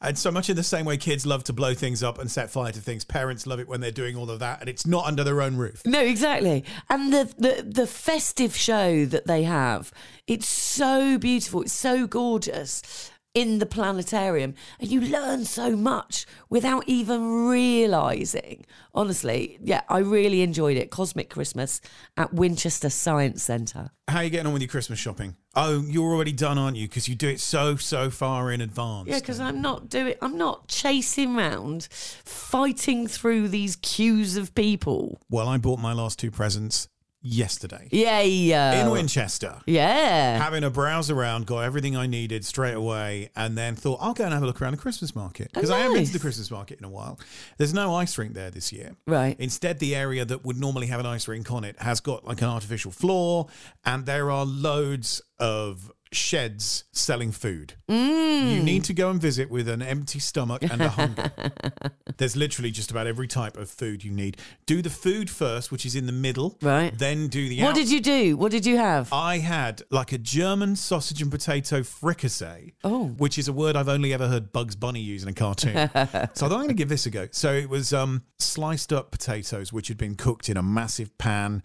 And 0.00 0.16
so 0.16 0.30
much 0.30 0.48
in 0.48 0.54
the 0.54 0.62
same 0.62 0.86
way 0.86 0.96
kids 0.96 1.26
love 1.26 1.42
to 1.44 1.52
blow 1.52 1.74
things 1.74 2.02
up 2.02 2.18
and 2.18 2.30
set 2.30 2.50
fire 2.50 2.70
to 2.70 2.80
things, 2.80 3.04
parents 3.04 3.46
love 3.46 3.58
it 3.58 3.66
when 3.68 3.80
they're 3.80 3.90
doing 3.90 4.14
all 4.16 4.30
of 4.30 4.38
that 4.38 4.60
and 4.60 4.68
it's 4.68 4.86
not 4.86 5.06
under 5.06 5.24
their 5.24 5.42
own 5.42 5.56
roof. 5.56 5.82
no, 5.84 6.00
exactly. 6.00 6.64
And 6.88 7.12
the, 7.12 7.24
the 7.36 7.62
the 7.62 7.86
festive 8.28 8.54
show 8.54 9.06
that 9.06 9.26
they 9.26 9.42
have, 9.44 9.90
it's 10.26 10.46
so 10.46 11.16
beautiful. 11.16 11.62
It's 11.62 11.72
so 11.72 12.06
gorgeous. 12.06 13.10
In 13.34 13.58
the 13.58 13.66
planetarium, 13.66 14.54
and 14.80 14.90
you 14.90 15.00
learn 15.00 15.44
so 15.44 15.76
much 15.76 16.26
without 16.48 16.82
even 16.88 17.46
realizing. 17.46 18.64
Honestly, 18.94 19.58
yeah, 19.62 19.82
I 19.88 19.98
really 19.98 20.42
enjoyed 20.42 20.76
it. 20.76 20.90
Cosmic 20.90 21.30
Christmas 21.30 21.80
at 22.16 22.34
Winchester 22.34 22.90
Science 22.90 23.44
Centre. 23.44 23.90
How 24.08 24.18
are 24.18 24.24
you 24.24 24.30
getting 24.30 24.48
on 24.48 24.54
with 24.54 24.62
your 24.62 24.70
Christmas 24.70 24.98
shopping? 24.98 25.36
Oh, 25.54 25.84
you're 25.86 26.12
already 26.12 26.32
done, 26.32 26.58
aren't 26.58 26.78
you? 26.78 26.88
Because 26.88 27.06
you 27.06 27.14
do 27.14 27.28
it 27.28 27.38
so, 27.38 27.76
so 27.76 28.10
far 28.10 28.50
in 28.50 28.60
advance. 28.60 29.08
Yeah, 29.08 29.20
because 29.20 29.38
I'm 29.38 29.60
not 29.60 29.88
doing. 29.88 30.14
I'm 30.20 30.36
not 30.36 30.66
chasing 30.66 31.36
round, 31.36 31.86
fighting 31.92 33.06
through 33.06 33.48
these 33.48 33.76
queues 33.76 34.36
of 34.36 34.52
people. 34.54 35.20
Well, 35.30 35.48
I 35.48 35.58
bought 35.58 35.78
my 35.78 35.92
last 35.92 36.18
two 36.18 36.32
presents 36.32 36.88
yesterday 37.28 37.88
Yeah, 37.90 38.20
yeah, 38.20 38.82
in 38.84 38.90
Winchester. 38.90 39.60
yeah. 39.66 40.38
Having 40.42 40.64
a 40.64 40.70
browse 40.70 41.10
around, 41.10 41.46
got 41.46 41.60
everything 41.60 41.96
I 41.96 42.06
needed 42.06 42.44
straight 42.44 42.74
away, 42.74 43.30
and 43.36 43.56
then 43.56 43.74
thought 43.76 43.98
I'll 44.00 44.14
go 44.14 44.24
and 44.24 44.32
have 44.32 44.42
a 44.42 44.46
look 44.46 44.60
around 44.62 44.72
the 44.72 44.78
Christmas 44.78 45.14
market 45.14 45.50
because 45.52 45.70
oh, 45.70 45.74
I 45.74 45.78
haven't 45.80 45.96
been 45.96 46.06
to 46.06 46.12
the. 46.12 46.18
Christmas 46.18 46.50
market 46.50 46.78
in 46.78 46.84
a 46.84 46.88
while. 46.88 47.18
There's 47.58 47.74
no 47.74 47.94
ice 47.94 48.16
rink 48.18 48.34
there 48.34 48.50
this 48.50 48.72
year. 48.72 48.96
Right. 49.06 49.36
Instead, 49.38 49.78
the 49.78 49.94
area 49.94 50.24
that 50.24 50.44
would 50.44 50.56
normally 50.58 50.86
have 50.88 51.00
an 51.00 51.06
ice 51.06 51.28
rink 51.28 51.50
on 51.52 51.64
it 51.64 51.78
has 51.80 52.00
got 52.00 52.24
like 52.26 52.42
an 52.42 52.48
artificial 52.48 52.90
floor, 52.90 53.46
and 53.84 54.06
there 54.06 54.30
are 54.30 54.44
loads 54.44 55.22
of 55.38 55.90
sheds 56.12 56.84
selling 56.92 57.32
food. 57.32 57.74
Mm. 57.88 58.54
You 58.56 58.62
need 58.62 58.84
to 58.84 58.94
go 58.94 59.10
and 59.10 59.20
visit 59.20 59.50
with 59.50 59.68
an 59.68 59.82
empty 59.82 60.18
stomach 60.18 60.62
and 60.62 60.80
a 60.80 60.88
hunger. 60.88 61.32
There's 62.16 62.36
literally 62.36 62.70
just 62.70 62.90
about 62.90 63.06
every 63.06 63.28
type 63.28 63.56
of 63.56 63.70
food 63.70 64.02
you 64.04 64.10
need. 64.10 64.36
Do 64.66 64.82
the 64.82 64.90
food 64.90 65.30
first, 65.30 65.70
which 65.70 65.86
is 65.86 65.94
in 65.94 66.06
the 66.06 66.12
middle. 66.12 66.56
Right. 66.62 66.96
Then 66.96 67.28
do 67.28 67.48
the 67.48 67.60
What 67.62 67.70
out- 67.70 67.74
did 67.76 67.90
you 67.90 68.00
do? 68.00 68.36
What 68.36 68.50
did 68.50 68.66
you 68.66 68.76
have? 68.76 69.12
I 69.12 69.38
had 69.38 69.82
like 69.90 70.12
a 70.12 70.18
German 70.18 70.76
sausage 70.76 71.22
and 71.22 71.30
potato 71.30 71.82
fricassee, 71.82 72.74
Oh. 72.84 73.06
which 73.18 73.38
is 73.38 73.48
a 73.48 73.52
word 73.52 73.76
I've 73.76 73.88
only 73.88 74.12
ever 74.12 74.28
heard 74.28 74.52
Bugs 74.52 74.74
Bunny 74.76 75.00
use 75.00 75.22
in 75.22 75.28
a 75.28 75.34
cartoon. 75.34 75.74
so 75.94 75.96
I 76.02 76.26
thought 76.26 76.42
I'm 76.44 76.50
going 76.50 76.68
to 76.68 76.74
give 76.74 76.88
this 76.88 77.06
a 77.06 77.10
go. 77.10 77.28
So 77.30 77.52
it 77.52 77.68
was 77.68 77.92
um, 77.92 78.22
sliced 78.38 78.92
up 78.92 79.10
potatoes, 79.10 79.72
which 79.72 79.88
had 79.88 79.96
been 79.98 80.14
cooked 80.16 80.48
in 80.48 80.56
a 80.56 80.62
massive 80.62 81.16
pan. 81.18 81.62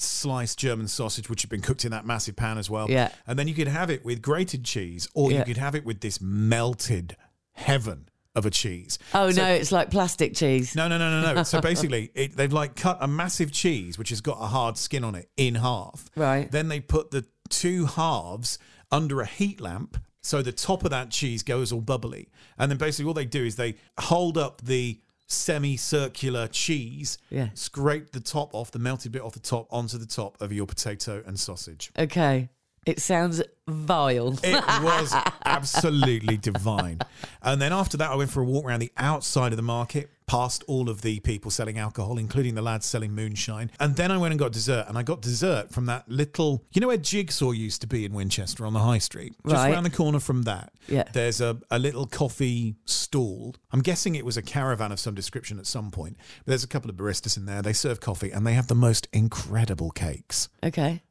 Sliced 0.00 0.58
German 0.58 0.88
sausage, 0.88 1.28
which 1.30 1.42
had 1.42 1.50
been 1.50 1.60
cooked 1.62 1.84
in 1.84 1.90
that 1.92 2.04
massive 2.06 2.36
pan 2.36 2.58
as 2.58 2.68
well. 2.70 2.90
Yeah. 2.90 3.10
And 3.26 3.38
then 3.38 3.48
you 3.48 3.54
could 3.54 3.68
have 3.68 3.90
it 3.90 4.04
with 4.04 4.22
grated 4.22 4.64
cheese, 4.64 5.08
or 5.14 5.30
you 5.32 5.42
could 5.44 5.56
have 5.56 5.74
it 5.74 5.84
with 5.84 6.00
this 6.00 6.20
melted 6.20 7.16
heaven 7.52 8.08
of 8.34 8.44
a 8.44 8.50
cheese. 8.50 8.98
oh 9.14 9.30
So- 9.30 9.42
no, 9.42 9.48
it's 9.50 9.72
like 9.72 9.90
plastic 9.90 10.34
cheese. 10.34 10.76
no, 10.76 10.88
no, 10.88 10.98
no, 10.98 11.20
no, 11.22 11.34
no. 11.34 11.42
So 11.42 11.60
basically, 11.62 12.10
it, 12.14 12.36
they've 12.36 12.52
like 12.52 12.76
cut 12.76 12.98
a 13.00 13.08
massive 13.08 13.50
cheese, 13.50 13.98
which 13.98 14.10
has 14.10 14.20
got 14.20 14.36
a 14.40 14.46
hard 14.46 14.76
skin 14.76 15.04
on 15.04 15.14
it, 15.14 15.30
in 15.38 15.54
half. 15.54 16.10
Right. 16.16 16.50
Then 16.50 16.68
they 16.68 16.80
put 16.80 17.10
the 17.10 17.24
two 17.48 17.86
halves 17.86 18.58
under 18.92 19.20
a 19.22 19.26
heat 19.26 19.60
lamp. 19.60 19.96
So 20.22 20.42
the 20.42 20.52
top 20.52 20.84
of 20.84 20.90
that 20.90 21.10
cheese 21.10 21.42
goes 21.44 21.72
all 21.72 21.80
bubbly. 21.80 22.28
And 22.58 22.70
then 22.70 22.76
basically, 22.78 23.06
all 23.08 23.14
they 23.14 23.24
do 23.24 23.44
is 23.44 23.56
they 23.56 23.76
hold 23.98 24.36
up 24.36 24.60
the 24.60 25.00
semicircular 25.26 26.48
cheese, 26.48 27.18
Yeah. 27.30 27.48
scrape 27.54 28.12
the 28.12 28.20
top 28.20 28.54
off, 28.54 28.70
the 28.70 28.78
melted 28.78 29.12
bit 29.12 29.22
off 29.22 29.32
the 29.34 29.40
top, 29.40 29.66
onto 29.70 29.98
the 29.98 30.06
top 30.06 30.40
of 30.40 30.52
your 30.52 30.66
potato 30.66 31.22
and 31.26 31.38
sausage. 31.38 31.90
Okay, 31.98 32.48
it 32.86 33.00
sounds 33.00 33.42
vile. 33.68 34.38
It 34.44 34.64
was 34.82 35.12
absolutely 35.44 36.36
divine. 36.36 37.00
And 37.42 37.60
then 37.60 37.72
after 37.72 37.96
that, 37.96 38.10
I 38.10 38.14
went 38.14 38.30
for 38.30 38.40
a 38.40 38.44
walk 38.44 38.64
around 38.64 38.80
the 38.80 38.92
outside 38.96 39.52
of 39.52 39.56
the 39.56 39.62
market, 39.62 40.10
past 40.26 40.62
all 40.66 40.88
of 40.90 41.02
the 41.02 41.20
people 41.20 41.50
selling 41.50 41.78
alcohol, 41.78 42.18
including 42.18 42.54
the 42.54 42.62
lads 42.62 42.86
selling 42.86 43.12
moonshine. 43.12 43.70
And 43.80 43.96
then 43.96 44.10
I 44.10 44.18
went 44.18 44.32
and 44.32 44.38
got 44.38 44.52
dessert. 44.52 44.86
And 44.88 44.96
I 44.98 45.02
got 45.02 45.20
dessert 45.22 45.70
from 45.72 45.86
that 45.86 46.08
little, 46.08 46.64
you 46.72 46.80
know 46.80 46.88
where 46.88 46.96
Jigsaw 46.96 47.50
used 47.52 47.80
to 47.80 47.86
be 47.86 48.04
in 48.04 48.12
Winchester 48.12 48.66
on 48.66 48.72
the 48.72 48.80
high 48.80 48.98
street? 48.98 49.34
Just 49.44 49.54
Right. 49.56 49.72
around 49.72 49.84
the 49.84 49.90
corner 49.90 50.20
from 50.20 50.42
that. 50.42 50.72
Yeah. 50.88 51.04
There's 51.12 51.40
a, 51.40 51.58
a 51.70 51.78
little 51.78 52.06
coffee 52.06 52.76
stall. 52.84 53.54
I'm 53.72 53.82
guessing 53.82 54.14
it 54.14 54.24
was 54.24 54.36
a 54.36 54.42
caravan 54.42 54.92
of 54.92 55.00
some 55.00 55.14
description 55.14 55.58
at 55.58 55.66
some 55.66 55.90
point. 55.90 56.16
But 56.44 56.52
there's 56.52 56.64
a 56.64 56.68
couple 56.68 56.90
of 56.90 56.96
baristas 56.96 57.36
in 57.36 57.46
there. 57.46 57.62
They 57.62 57.72
serve 57.72 58.00
coffee 58.00 58.30
and 58.30 58.46
they 58.46 58.54
have 58.54 58.66
the 58.68 58.74
most 58.76 59.08
incredible 59.12 59.90
cakes. 59.90 60.48
okay. 60.64 61.02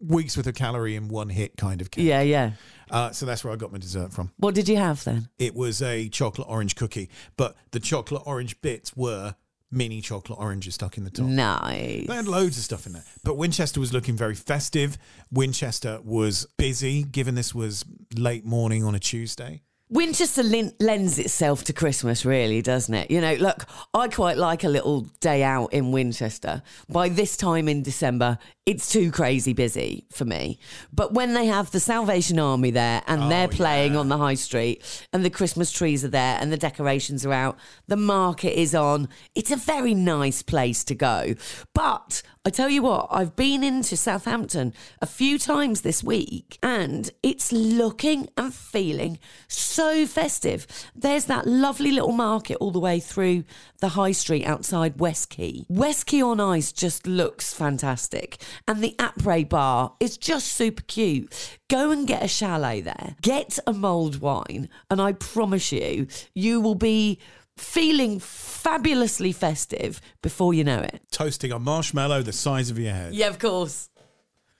Week's 0.00 0.36
worth 0.36 0.46
of 0.46 0.54
calorie 0.54 0.96
in 0.96 1.08
one 1.08 1.28
hit 1.28 1.56
kind 1.56 1.80
of 1.80 1.90
cake. 1.90 2.04
Yeah, 2.04 2.22
yeah. 2.22 2.52
Uh, 2.90 3.10
so 3.10 3.26
that's 3.26 3.44
where 3.44 3.52
I 3.52 3.56
got 3.56 3.70
my 3.70 3.78
dessert 3.78 4.12
from. 4.12 4.32
What 4.38 4.54
did 4.54 4.68
you 4.68 4.76
have 4.76 5.04
then? 5.04 5.28
It 5.38 5.54
was 5.54 5.82
a 5.82 6.08
chocolate 6.08 6.48
orange 6.48 6.74
cookie, 6.74 7.10
but 7.36 7.56
the 7.70 7.80
chocolate 7.80 8.22
orange 8.24 8.60
bits 8.62 8.96
were 8.96 9.34
mini 9.70 10.00
chocolate 10.00 10.38
oranges 10.38 10.74
stuck 10.74 10.96
in 10.96 11.04
the 11.04 11.10
top. 11.10 11.26
Nice. 11.26 12.06
They 12.06 12.14
had 12.14 12.26
loads 12.26 12.56
of 12.58 12.64
stuff 12.64 12.86
in 12.86 12.92
there. 12.92 13.04
But 13.22 13.36
Winchester 13.36 13.78
was 13.78 13.92
looking 13.92 14.16
very 14.16 14.34
festive. 14.34 14.98
Winchester 15.30 16.00
was 16.02 16.46
busy, 16.56 17.02
given 17.04 17.34
this 17.34 17.54
was 17.54 17.84
late 18.16 18.44
morning 18.44 18.82
on 18.82 18.94
a 18.94 18.98
Tuesday. 18.98 19.62
Winchester 19.92 20.44
lin- 20.44 20.72
lends 20.78 21.18
itself 21.18 21.64
to 21.64 21.72
Christmas, 21.72 22.24
really, 22.24 22.62
doesn't 22.62 22.94
it? 22.94 23.10
You 23.10 23.20
know, 23.20 23.34
look, 23.34 23.66
I 23.92 24.06
quite 24.06 24.36
like 24.36 24.62
a 24.62 24.68
little 24.68 25.00
day 25.20 25.42
out 25.42 25.72
in 25.72 25.90
Winchester. 25.90 26.62
By 26.88 27.08
this 27.08 27.36
time 27.36 27.68
in 27.68 27.82
December, 27.82 28.38
it's 28.66 28.88
too 28.88 29.10
crazy 29.10 29.52
busy 29.52 30.06
for 30.12 30.24
me. 30.24 30.60
But 30.92 31.12
when 31.12 31.34
they 31.34 31.46
have 31.46 31.72
the 31.72 31.80
Salvation 31.80 32.38
Army 32.38 32.70
there 32.70 33.02
and 33.08 33.32
they're 33.32 33.48
oh, 33.48 33.56
playing 33.56 33.96
on 33.96 34.08
the 34.08 34.16
high 34.16 34.34
street 34.34 34.84
and 35.12 35.24
the 35.24 35.30
Christmas 35.30 35.72
trees 35.72 36.04
are 36.04 36.08
there 36.08 36.38
and 36.40 36.52
the 36.52 36.56
decorations 36.56 37.26
are 37.26 37.32
out, 37.32 37.58
the 37.88 37.96
market 37.96 38.56
is 38.56 38.76
on, 38.76 39.08
it's 39.34 39.50
a 39.50 39.56
very 39.56 39.92
nice 39.92 40.40
place 40.40 40.84
to 40.84 40.94
go. 40.94 41.34
But 41.74 42.22
I 42.44 42.50
tell 42.50 42.70
you 42.70 42.82
what, 42.82 43.08
I've 43.10 43.34
been 43.34 43.64
into 43.64 43.96
Southampton 43.96 44.72
a 45.02 45.06
few 45.06 45.36
times 45.36 45.80
this 45.80 46.04
week 46.04 46.58
and 46.62 47.10
it's 47.24 47.50
looking 47.50 48.28
and 48.36 48.54
feeling 48.54 49.18
so 49.48 49.79
festive. 49.80 50.66
There's 50.94 51.24
that 51.26 51.46
lovely 51.46 51.90
little 51.90 52.12
market 52.12 52.58
all 52.60 52.70
the 52.70 52.78
way 52.78 53.00
through 53.00 53.44
the 53.80 53.90
high 53.90 54.12
street 54.12 54.44
outside 54.44 55.00
West 55.00 55.30
Quay. 55.30 55.64
West 55.68 56.06
Quay 56.06 56.20
on 56.22 56.38
Ice 56.38 56.70
just 56.70 57.06
looks 57.06 57.54
fantastic. 57.54 58.42
And 58.68 58.82
the 58.82 58.94
Après 58.98 59.48
bar 59.48 59.94
is 59.98 60.18
just 60.18 60.48
super 60.48 60.82
cute. 60.82 61.58
Go 61.68 61.90
and 61.90 62.06
get 62.06 62.22
a 62.22 62.28
chalet 62.28 62.82
there, 62.82 63.16
get 63.22 63.58
a 63.66 63.72
mulled 63.72 64.20
wine, 64.20 64.68
and 64.90 65.00
I 65.00 65.12
promise 65.12 65.72
you, 65.72 66.08
you 66.34 66.60
will 66.60 66.74
be 66.74 67.18
feeling 67.56 68.18
fabulously 68.20 69.32
festive 69.32 70.00
before 70.22 70.52
you 70.52 70.64
know 70.64 70.80
it. 70.80 71.00
Toasting 71.10 71.52
a 71.52 71.58
marshmallow 71.58 72.22
the 72.22 72.32
size 72.32 72.70
of 72.70 72.78
your 72.78 72.92
head. 72.92 73.14
Yeah, 73.14 73.28
of 73.28 73.38
course. 73.38 73.88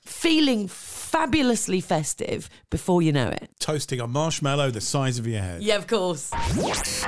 feeling 0.00 0.66
fabulously 1.10 1.80
festive 1.80 2.48
before 2.70 3.02
you 3.02 3.10
know 3.10 3.28
it. 3.28 3.50
Toasting 3.58 4.00
a 4.00 4.06
marshmallow 4.06 4.70
the 4.70 4.80
size 4.80 5.18
of 5.18 5.26
your 5.26 5.40
head. 5.40 5.60
Yeah, 5.60 5.74
of 5.74 5.88
course. 5.88 6.30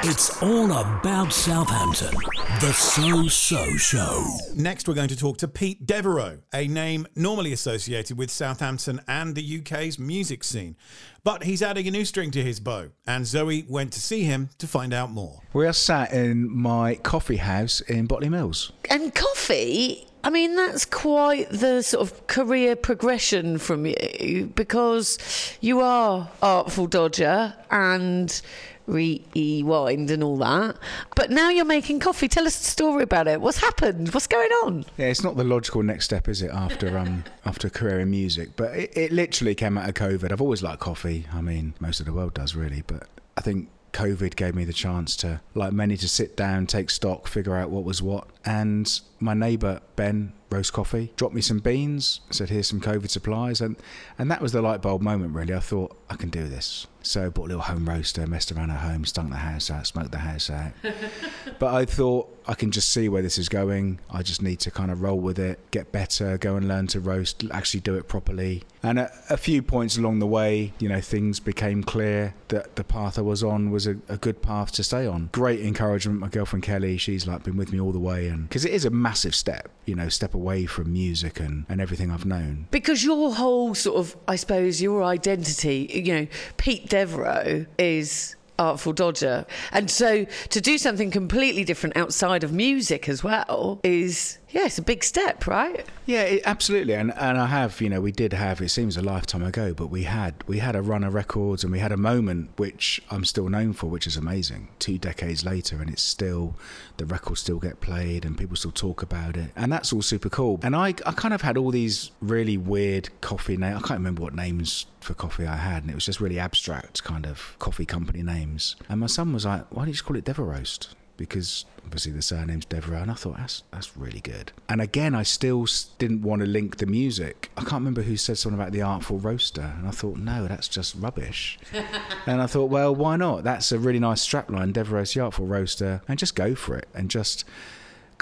It's 0.02 0.42
all 0.42 0.72
about 0.72 1.32
Southampton. 1.32 2.12
The 2.60 2.72
So 2.72 3.28
So 3.28 3.76
Show. 3.76 4.26
Next, 4.56 4.88
we're 4.88 4.94
going 4.94 5.08
to 5.08 5.16
talk 5.16 5.38
to 5.38 5.46
Pete 5.48 5.86
Devereux, 5.86 6.40
a 6.52 6.66
name 6.66 7.06
normally 7.14 7.52
associated 7.52 8.18
with 8.18 8.30
Southampton 8.30 9.00
and 9.06 9.36
the 9.36 9.60
UK's 9.60 10.00
music 10.00 10.42
scene. 10.42 10.76
But 11.22 11.44
he's 11.44 11.62
adding 11.62 11.86
a 11.86 11.90
new 11.92 12.04
string 12.04 12.32
to 12.32 12.42
his 12.42 12.58
bow, 12.58 12.90
and 13.06 13.24
Zoe 13.24 13.64
went 13.68 13.92
to 13.92 14.00
see 14.00 14.24
him 14.24 14.50
to 14.58 14.66
find 14.66 14.92
out 14.92 15.12
more. 15.12 15.40
We 15.52 15.64
are 15.68 15.72
sat 15.72 16.12
in 16.12 16.50
my 16.52 16.96
coffee 16.96 17.36
house 17.36 17.80
in 17.82 18.06
Botley 18.06 18.28
Mills. 18.28 18.72
And 18.90 19.14
coffee, 19.14 20.08
I 20.24 20.30
mean, 20.30 20.54
that's 20.54 20.84
quite 20.84 21.50
the 21.50 21.82
sort 21.82 22.02
of 22.02 22.26
career 22.28 22.76
progression 22.76 23.58
from 23.58 23.86
you 23.86 24.52
because 24.54 25.18
you 25.60 25.80
are 25.80 26.30
Artful 26.40 26.86
Dodger 26.86 27.54
and 27.70 28.40
rewind 28.86 30.10
and 30.10 30.22
all 30.22 30.36
that. 30.38 30.76
But 31.16 31.30
now 31.30 31.50
you're 31.50 31.64
making 31.64 32.00
coffee. 32.00 32.28
Tell 32.28 32.46
us 32.46 32.58
the 32.58 32.64
story 32.64 33.02
about 33.02 33.26
it. 33.26 33.40
What's 33.40 33.58
happened? 33.58 34.12
What's 34.14 34.26
going 34.26 34.50
on? 34.64 34.84
Yeah, 34.96 35.06
it's 35.06 35.24
not 35.24 35.36
the 35.36 35.44
logical 35.44 35.82
next 35.82 36.04
step, 36.04 36.28
is 36.28 36.42
it? 36.42 36.50
After 36.50 36.96
um 36.96 37.24
after 37.44 37.68
a 37.68 37.70
career 37.70 38.00
in 38.00 38.10
music, 38.10 38.50
but 38.56 38.74
it, 38.76 38.96
it 38.96 39.12
literally 39.12 39.54
came 39.54 39.76
out 39.76 39.88
of 39.88 39.94
COVID. 39.94 40.30
I've 40.32 40.40
always 40.40 40.62
liked 40.62 40.80
coffee. 40.80 41.26
I 41.32 41.40
mean, 41.40 41.74
most 41.80 42.00
of 42.00 42.06
the 42.06 42.12
world 42.12 42.34
does 42.34 42.54
really, 42.54 42.82
but 42.86 43.08
I 43.36 43.40
think 43.40 43.68
COVID 43.92 44.36
gave 44.36 44.54
me 44.54 44.64
the 44.64 44.72
chance 44.72 45.16
to, 45.16 45.40
like 45.54 45.72
many, 45.72 45.96
to 45.98 46.08
sit 46.08 46.36
down, 46.36 46.66
take 46.66 46.90
stock, 46.90 47.28
figure 47.28 47.56
out 47.56 47.70
what 47.70 47.84
was 47.84 48.02
what. 48.02 48.26
And 48.44 49.00
my 49.20 49.34
neighbour 49.34 49.80
Ben 49.96 50.32
roast 50.52 50.72
coffee, 50.72 51.12
dropped 51.16 51.34
me 51.34 51.40
some 51.40 51.58
beans, 51.58 52.20
said 52.30 52.50
here's 52.50 52.68
some 52.68 52.80
COVID 52.80 53.10
supplies, 53.10 53.60
and 53.60 53.76
and 54.18 54.30
that 54.30 54.40
was 54.40 54.52
the 54.52 54.62
light 54.62 54.82
bulb 54.82 55.02
moment. 55.02 55.34
Really, 55.34 55.54
I 55.54 55.60
thought 55.60 55.96
I 56.10 56.16
can 56.16 56.28
do 56.28 56.46
this. 56.46 56.86
So 57.02 57.26
I 57.26 57.28
bought 57.30 57.44
a 57.44 57.48
little 57.48 57.62
home 57.62 57.88
roaster, 57.88 58.26
messed 58.26 58.52
around 58.52 58.70
at 58.70 58.80
home, 58.80 59.04
stunk 59.04 59.30
the 59.30 59.36
house 59.36 59.70
out, 59.70 59.86
smoked 59.86 60.12
the 60.12 60.18
house 60.18 60.50
out. 60.50 60.72
but 61.58 61.74
I 61.74 61.84
thought 61.84 62.31
I 62.46 62.54
can 62.54 62.70
just 62.70 62.90
see 62.90 63.08
where 63.08 63.22
this 63.22 63.38
is 63.38 63.48
going. 63.48 64.00
I 64.10 64.22
just 64.22 64.42
need 64.42 64.60
to 64.60 64.70
kind 64.70 64.90
of 64.90 65.02
roll 65.02 65.18
with 65.18 65.38
it, 65.38 65.58
get 65.70 65.92
better, 65.92 66.38
go 66.38 66.56
and 66.56 66.68
learn 66.68 66.86
to 66.88 67.00
roast, 67.00 67.44
actually 67.50 67.80
do 67.80 67.94
it 67.94 68.08
properly. 68.08 68.62
And 68.82 68.98
at 68.98 69.12
a 69.30 69.36
few 69.36 69.62
points 69.62 69.96
along 69.96 70.18
the 70.18 70.26
way, 70.26 70.72
you 70.78 70.88
know, 70.88 71.00
things 71.00 71.38
became 71.40 71.82
clear 71.84 72.34
that 72.48 72.76
the 72.76 72.84
path 72.84 73.18
I 73.18 73.22
was 73.22 73.42
on 73.42 73.70
was 73.70 73.86
a, 73.86 73.96
a 74.08 74.16
good 74.16 74.42
path 74.42 74.72
to 74.72 74.84
stay 74.84 75.06
on. 75.06 75.28
Great 75.32 75.60
encouragement. 75.60 76.20
My 76.20 76.28
girlfriend 76.28 76.64
Kelly, 76.64 76.96
she's 76.96 77.26
like 77.26 77.44
been 77.44 77.56
with 77.56 77.72
me 77.72 77.80
all 77.80 77.92
the 77.92 78.00
way, 78.00 78.28
and 78.28 78.48
because 78.48 78.64
it 78.64 78.72
is 78.72 78.84
a 78.84 78.90
massive 78.90 79.34
step, 79.34 79.70
you 79.84 79.94
know, 79.94 80.08
step 80.08 80.34
away 80.34 80.66
from 80.66 80.92
music 80.92 81.38
and, 81.40 81.64
and 81.68 81.80
everything 81.80 82.10
I've 82.10 82.26
known. 82.26 82.66
Because 82.70 83.04
your 83.04 83.34
whole 83.34 83.74
sort 83.74 83.96
of, 83.96 84.16
I 84.26 84.36
suppose, 84.36 84.82
your 84.82 85.02
identity, 85.04 85.90
you 85.92 86.12
know, 86.12 86.26
Pete 86.56 86.88
Devereux 86.88 87.66
is 87.78 88.36
Artful 88.58 88.92
Dodger. 88.92 89.46
And 89.72 89.90
so 89.90 90.26
to 90.50 90.60
do 90.60 90.78
something 90.78 91.10
completely 91.10 91.64
different 91.64 91.96
outside 91.96 92.44
of 92.44 92.52
music 92.52 93.08
as 93.08 93.24
well 93.24 93.80
is, 93.82 94.38
yeah, 94.52 94.66
it's 94.66 94.78
a 94.78 94.82
big 94.82 95.02
step, 95.02 95.46
right? 95.46 95.86
Yeah, 96.04 96.22
it, 96.22 96.42
absolutely, 96.44 96.94
and 96.94 97.12
and 97.16 97.38
I 97.38 97.46
have, 97.46 97.80
you 97.80 97.88
know, 97.88 98.00
we 98.00 98.12
did 98.12 98.34
have. 98.34 98.60
It 98.60 98.68
seems 98.68 98.96
a 98.96 99.02
lifetime 99.02 99.42
ago, 99.42 99.72
but 99.72 99.86
we 99.86 100.02
had 100.02 100.34
we 100.46 100.58
had 100.58 100.76
a 100.76 100.82
run 100.82 101.04
of 101.04 101.14
records, 101.14 101.64
and 101.64 101.72
we 101.72 101.78
had 101.78 101.90
a 101.90 101.96
moment 101.96 102.50
which 102.56 103.00
I'm 103.10 103.24
still 103.24 103.48
known 103.48 103.72
for, 103.72 103.86
which 103.86 104.06
is 104.06 104.16
amazing. 104.16 104.68
Two 104.78 104.98
decades 104.98 105.44
later, 105.44 105.80
and 105.80 105.88
it's 105.88 106.02
still 106.02 106.54
the 106.98 107.06
records 107.06 107.40
still 107.40 107.58
get 107.58 107.80
played, 107.80 108.24
and 108.26 108.36
people 108.36 108.56
still 108.56 108.72
talk 108.72 109.02
about 109.02 109.36
it, 109.36 109.50
and 109.56 109.72
that's 109.72 109.92
all 109.92 110.02
super 110.02 110.28
cool. 110.28 110.60
And 110.62 110.76
I 110.76 110.88
I 111.06 111.12
kind 111.12 111.32
of 111.32 111.40
had 111.40 111.56
all 111.56 111.70
these 111.70 112.10
really 112.20 112.58
weird 112.58 113.08
coffee 113.22 113.56
names. 113.56 113.76
I 113.76 113.80
can't 113.80 114.00
remember 114.00 114.22
what 114.22 114.34
names 114.34 114.86
for 115.00 115.14
coffee 115.14 115.46
I 115.46 115.56
had, 115.56 115.82
and 115.82 115.90
it 115.90 115.94
was 115.94 116.04
just 116.04 116.20
really 116.20 116.38
abstract 116.38 117.02
kind 117.04 117.26
of 117.26 117.56
coffee 117.58 117.86
company 117.86 118.22
names. 118.22 118.76
And 118.88 119.00
my 119.00 119.06
son 119.06 119.32
was 119.32 119.46
like, 119.46 119.64
"Why 119.70 119.82
don't 119.82 119.88
you 119.88 119.94
just 119.94 120.04
call 120.04 120.16
it 120.16 120.24
Deveroast?" 120.24 120.88
Because 121.22 121.66
obviously 121.84 122.10
the 122.10 122.20
surname's 122.20 122.64
Devereux, 122.64 123.02
and 123.02 123.10
I 123.10 123.14
thought 123.14 123.36
that's 123.36 123.62
that's 123.70 123.96
really 123.96 124.20
good. 124.20 124.50
And 124.68 124.80
again, 124.80 125.14
I 125.14 125.22
still 125.22 125.66
didn't 125.98 126.22
want 126.22 126.40
to 126.40 126.46
link 126.46 126.78
the 126.78 126.86
music. 126.86 127.50
I 127.56 127.60
can't 127.60 127.74
remember 127.74 128.02
who 128.02 128.16
said 128.16 128.38
something 128.38 128.60
about 128.60 128.72
the 128.72 128.82
Artful 128.82 129.18
Roaster, 129.18 129.74
and 129.78 129.86
I 129.86 129.92
thought 129.92 130.16
no, 130.16 130.48
that's 130.48 130.66
just 130.66 130.96
rubbish. 130.96 131.58
and 132.26 132.42
I 132.42 132.46
thought, 132.46 132.70
well, 132.70 132.92
why 132.92 133.16
not? 133.16 133.44
That's 133.44 133.70
a 133.70 133.78
really 133.78 134.00
nice 134.00 134.26
strapline, 134.26 134.72
Devereux's 134.72 135.14
the 135.14 135.20
Artful 135.20 135.46
Roaster, 135.46 136.02
and 136.08 136.18
just 136.18 136.34
go 136.34 136.54
for 136.54 136.76
it, 136.76 136.88
and 136.92 137.08
just 137.08 137.44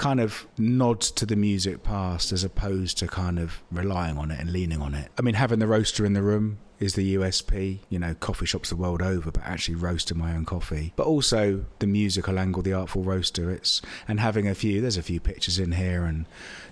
kind 0.01 0.19
of 0.19 0.47
nods 0.57 1.11
to 1.11 1.27
the 1.27 1.35
music 1.35 1.83
past 1.83 2.31
as 2.31 2.43
opposed 2.43 2.97
to 2.97 3.07
kind 3.07 3.37
of 3.37 3.61
relying 3.71 4.17
on 4.17 4.31
it 4.31 4.39
and 4.39 4.51
leaning 4.51 4.81
on 4.81 4.95
it. 4.95 5.11
I 5.19 5.21
mean, 5.21 5.35
having 5.35 5.59
the 5.59 5.67
roaster 5.67 6.03
in 6.07 6.13
the 6.13 6.23
room 6.23 6.57
is 6.79 6.95
the 6.95 7.13
USP. 7.17 7.77
You 7.87 7.99
know, 7.99 8.15
coffee 8.15 8.47
shops 8.47 8.69
the 8.69 8.75
world 8.75 9.03
over, 9.03 9.29
but 9.29 9.43
actually 9.43 9.75
roasting 9.75 10.17
my 10.17 10.33
own 10.33 10.43
coffee. 10.43 10.91
But 10.95 11.05
also 11.05 11.65
the 11.77 11.85
musical 11.85 12.39
angle, 12.39 12.63
the 12.63 12.73
artful 12.73 13.03
roaster. 13.03 13.51
It's 13.51 13.79
and 14.07 14.19
having 14.19 14.47
a 14.47 14.55
few. 14.55 14.81
There's 14.81 14.97
a 14.97 15.03
few 15.03 15.19
pictures 15.19 15.59
in 15.59 15.73
here, 15.73 16.03
and 16.03 16.25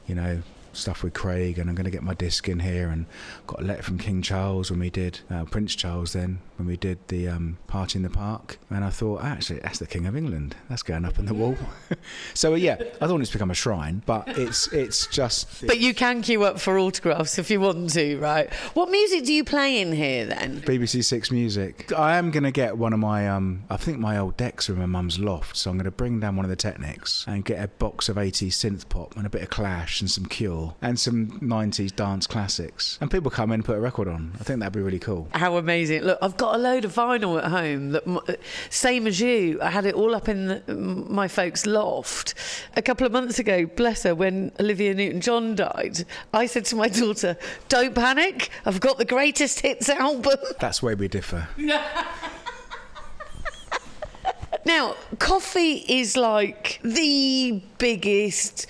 you 0.08 0.16
know, 0.16 0.42
stuff 0.74 1.04
with 1.04 1.14
Craig, 1.14 1.58
and 1.58 1.70
I'm 1.70 1.76
going 1.76 1.86
to 1.86 1.92
get 1.92 2.04
my 2.04 2.14
disc 2.14 2.48
in 2.48 2.60
here. 2.60 2.90
And 2.90 3.06
got 3.48 3.62
a 3.62 3.64
letter 3.64 3.84
from 3.84 3.98
King 3.98 4.22
Charles 4.22 4.72
when 4.72 4.80
we 4.80 4.90
did 4.90 5.20
uh, 5.30 5.46
Prince 5.46 5.76
Charles 5.76 6.14
then 6.14 6.40
when 6.58 6.68
we 6.68 6.76
did 6.76 7.00
the 7.08 7.28
um, 7.28 7.58
party 7.68 7.98
in 7.98 8.04
the 8.04 8.10
park. 8.10 8.60
And 8.70 8.84
I 8.84 8.90
thought, 8.90 9.24
actually, 9.24 9.60
that's 9.60 9.80
the 9.80 9.88
King 9.88 10.06
of 10.06 10.16
England. 10.16 10.56
That's 10.68 10.84
going 10.84 11.06
up 11.06 11.18
in 11.18 11.26
the 11.26 11.34
wall. 11.34 11.56
so 12.34 12.56
yeah, 12.56 12.78
I 13.02 13.08
thought 13.08 13.22
it's 13.22 13.32
become 13.32 13.52
a 13.52 13.56
shrine, 13.56 14.04
but 14.06 14.28
it's 14.38 14.68
it's 14.74 15.08
just. 15.08 15.66
But 15.66 15.80
you 15.80 15.94
can 15.94 16.22
queue 16.22 16.44
up 16.44 16.60
for 16.60 16.78
autographs 16.78 17.40
if 17.40 17.50
you 17.50 17.62
want 17.62 17.92
to, 17.92 18.18
right? 18.20 18.54
What 18.74 18.90
music 18.90 19.26
do 19.26 19.34
you 19.34 19.44
play 19.44 19.80
in 19.82 19.94
here 19.94 20.26
then? 20.26 20.62
BBC 20.62 21.04
Six 21.04 21.32
Music. 21.32 21.92
I 21.94 22.18
am 22.18 22.32
going 22.32 22.44
to 22.44 22.52
get 22.52 22.78
one 22.78 22.94
of 22.94 23.00
my, 23.00 23.28
um, 23.28 23.64
I 23.70 23.78
think 23.78 24.00
my 24.00 24.18
old 24.18 24.38
decks 24.38 24.70
are 24.70 24.74
in 24.74 24.80
my 24.80 24.86
mum's 24.86 25.20
loft, 25.20 25.56
so 25.56 25.72
I'm 25.72 25.78
going 25.78 25.86
to 25.86 25.92
bring 25.92 26.20
down 26.20 26.36
one 26.36 26.46
of 26.46 26.50
the 26.50 26.56
Technics 26.56 27.26
and 27.28 27.46
get 27.46 27.64
a 27.64 27.68
box 27.68 28.10
of 28.10 28.18
80s 28.18 28.50
synth 28.50 28.90
pop 28.90 29.16
and 29.16 29.26
a 29.26 29.30
bit 29.30 29.42
of 29.42 29.50
Clash 29.50 30.02
and 30.02 30.12
some 30.12 30.26
Cure 30.26 30.59
and 30.82 31.00
some 31.00 31.28
90s 31.40 31.96
dance 31.96 32.28
classics. 32.28 32.98
And 33.02 33.10
people 33.10 33.32
come 33.32 33.52
in 33.52 33.56
and 33.56 33.66
put 33.66 33.78
a 33.78 33.80
record 33.80 34.08
on. 34.08 34.34
I 34.40 34.44
think 34.44 34.60
that'd 34.60 34.74
be 34.74 34.82
really 34.82 35.00
cool. 35.00 35.28
How 35.34 35.58
amazing! 35.58 36.04
Look, 36.04 36.20
I've 36.22 36.38
got 36.38 36.56
a 36.56 36.58
load 36.58 36.86
of 36.86 36.94
vinyl 36.94 37.38
at 37.38 37.50
home. 37.50 37.92
That 37.92 38.40
same 38.70 39.08
as 39.08 39.20
you, 39.20 39.60
I 39.62 39.70
had 39.70 39.86
it 39.86 39.96
all 39.96 40.16
up 40.16 40.28
in 40.30 40.48
the, 40.48 40.76
my 40.76 41.28
folks' 41.28 41.66
loft. 41.66 42.34
A 42.76 42.82
couple 42.82 43.06
of 43.06 43.12
months 43.12 43.40
ago, 43.40 43.66
bless 43.66 44.04
her, 44.04 44.16
when 44.16 44.52
Olivia 44.60 44.94
Newton-John 44.94 45.56
died, 45.56 46.06
I 46.34 46.46
said 46.46 46.66
to 46.66 46.76
my 46.76 46.90
daughter, 46.90 47.38
"Don't 47.68 47.96
panic. 47.96 48.50
I've 48.66 48.80
got 48.80 48.98
the 48.98 49.06
greatest 49.06 49.62
hits 49.62 49.90
album." 49.90 50.38
That's 50.60 50.82
where 50.82 50.96
we 50.96 51.08
differ. 51.08 51.48
Now, 54.66 54.96
coffee 55.18 55.84
is 55.88 56.16
like 56.16 56.80
the 56.84 57.62
biggest 57.80 58.68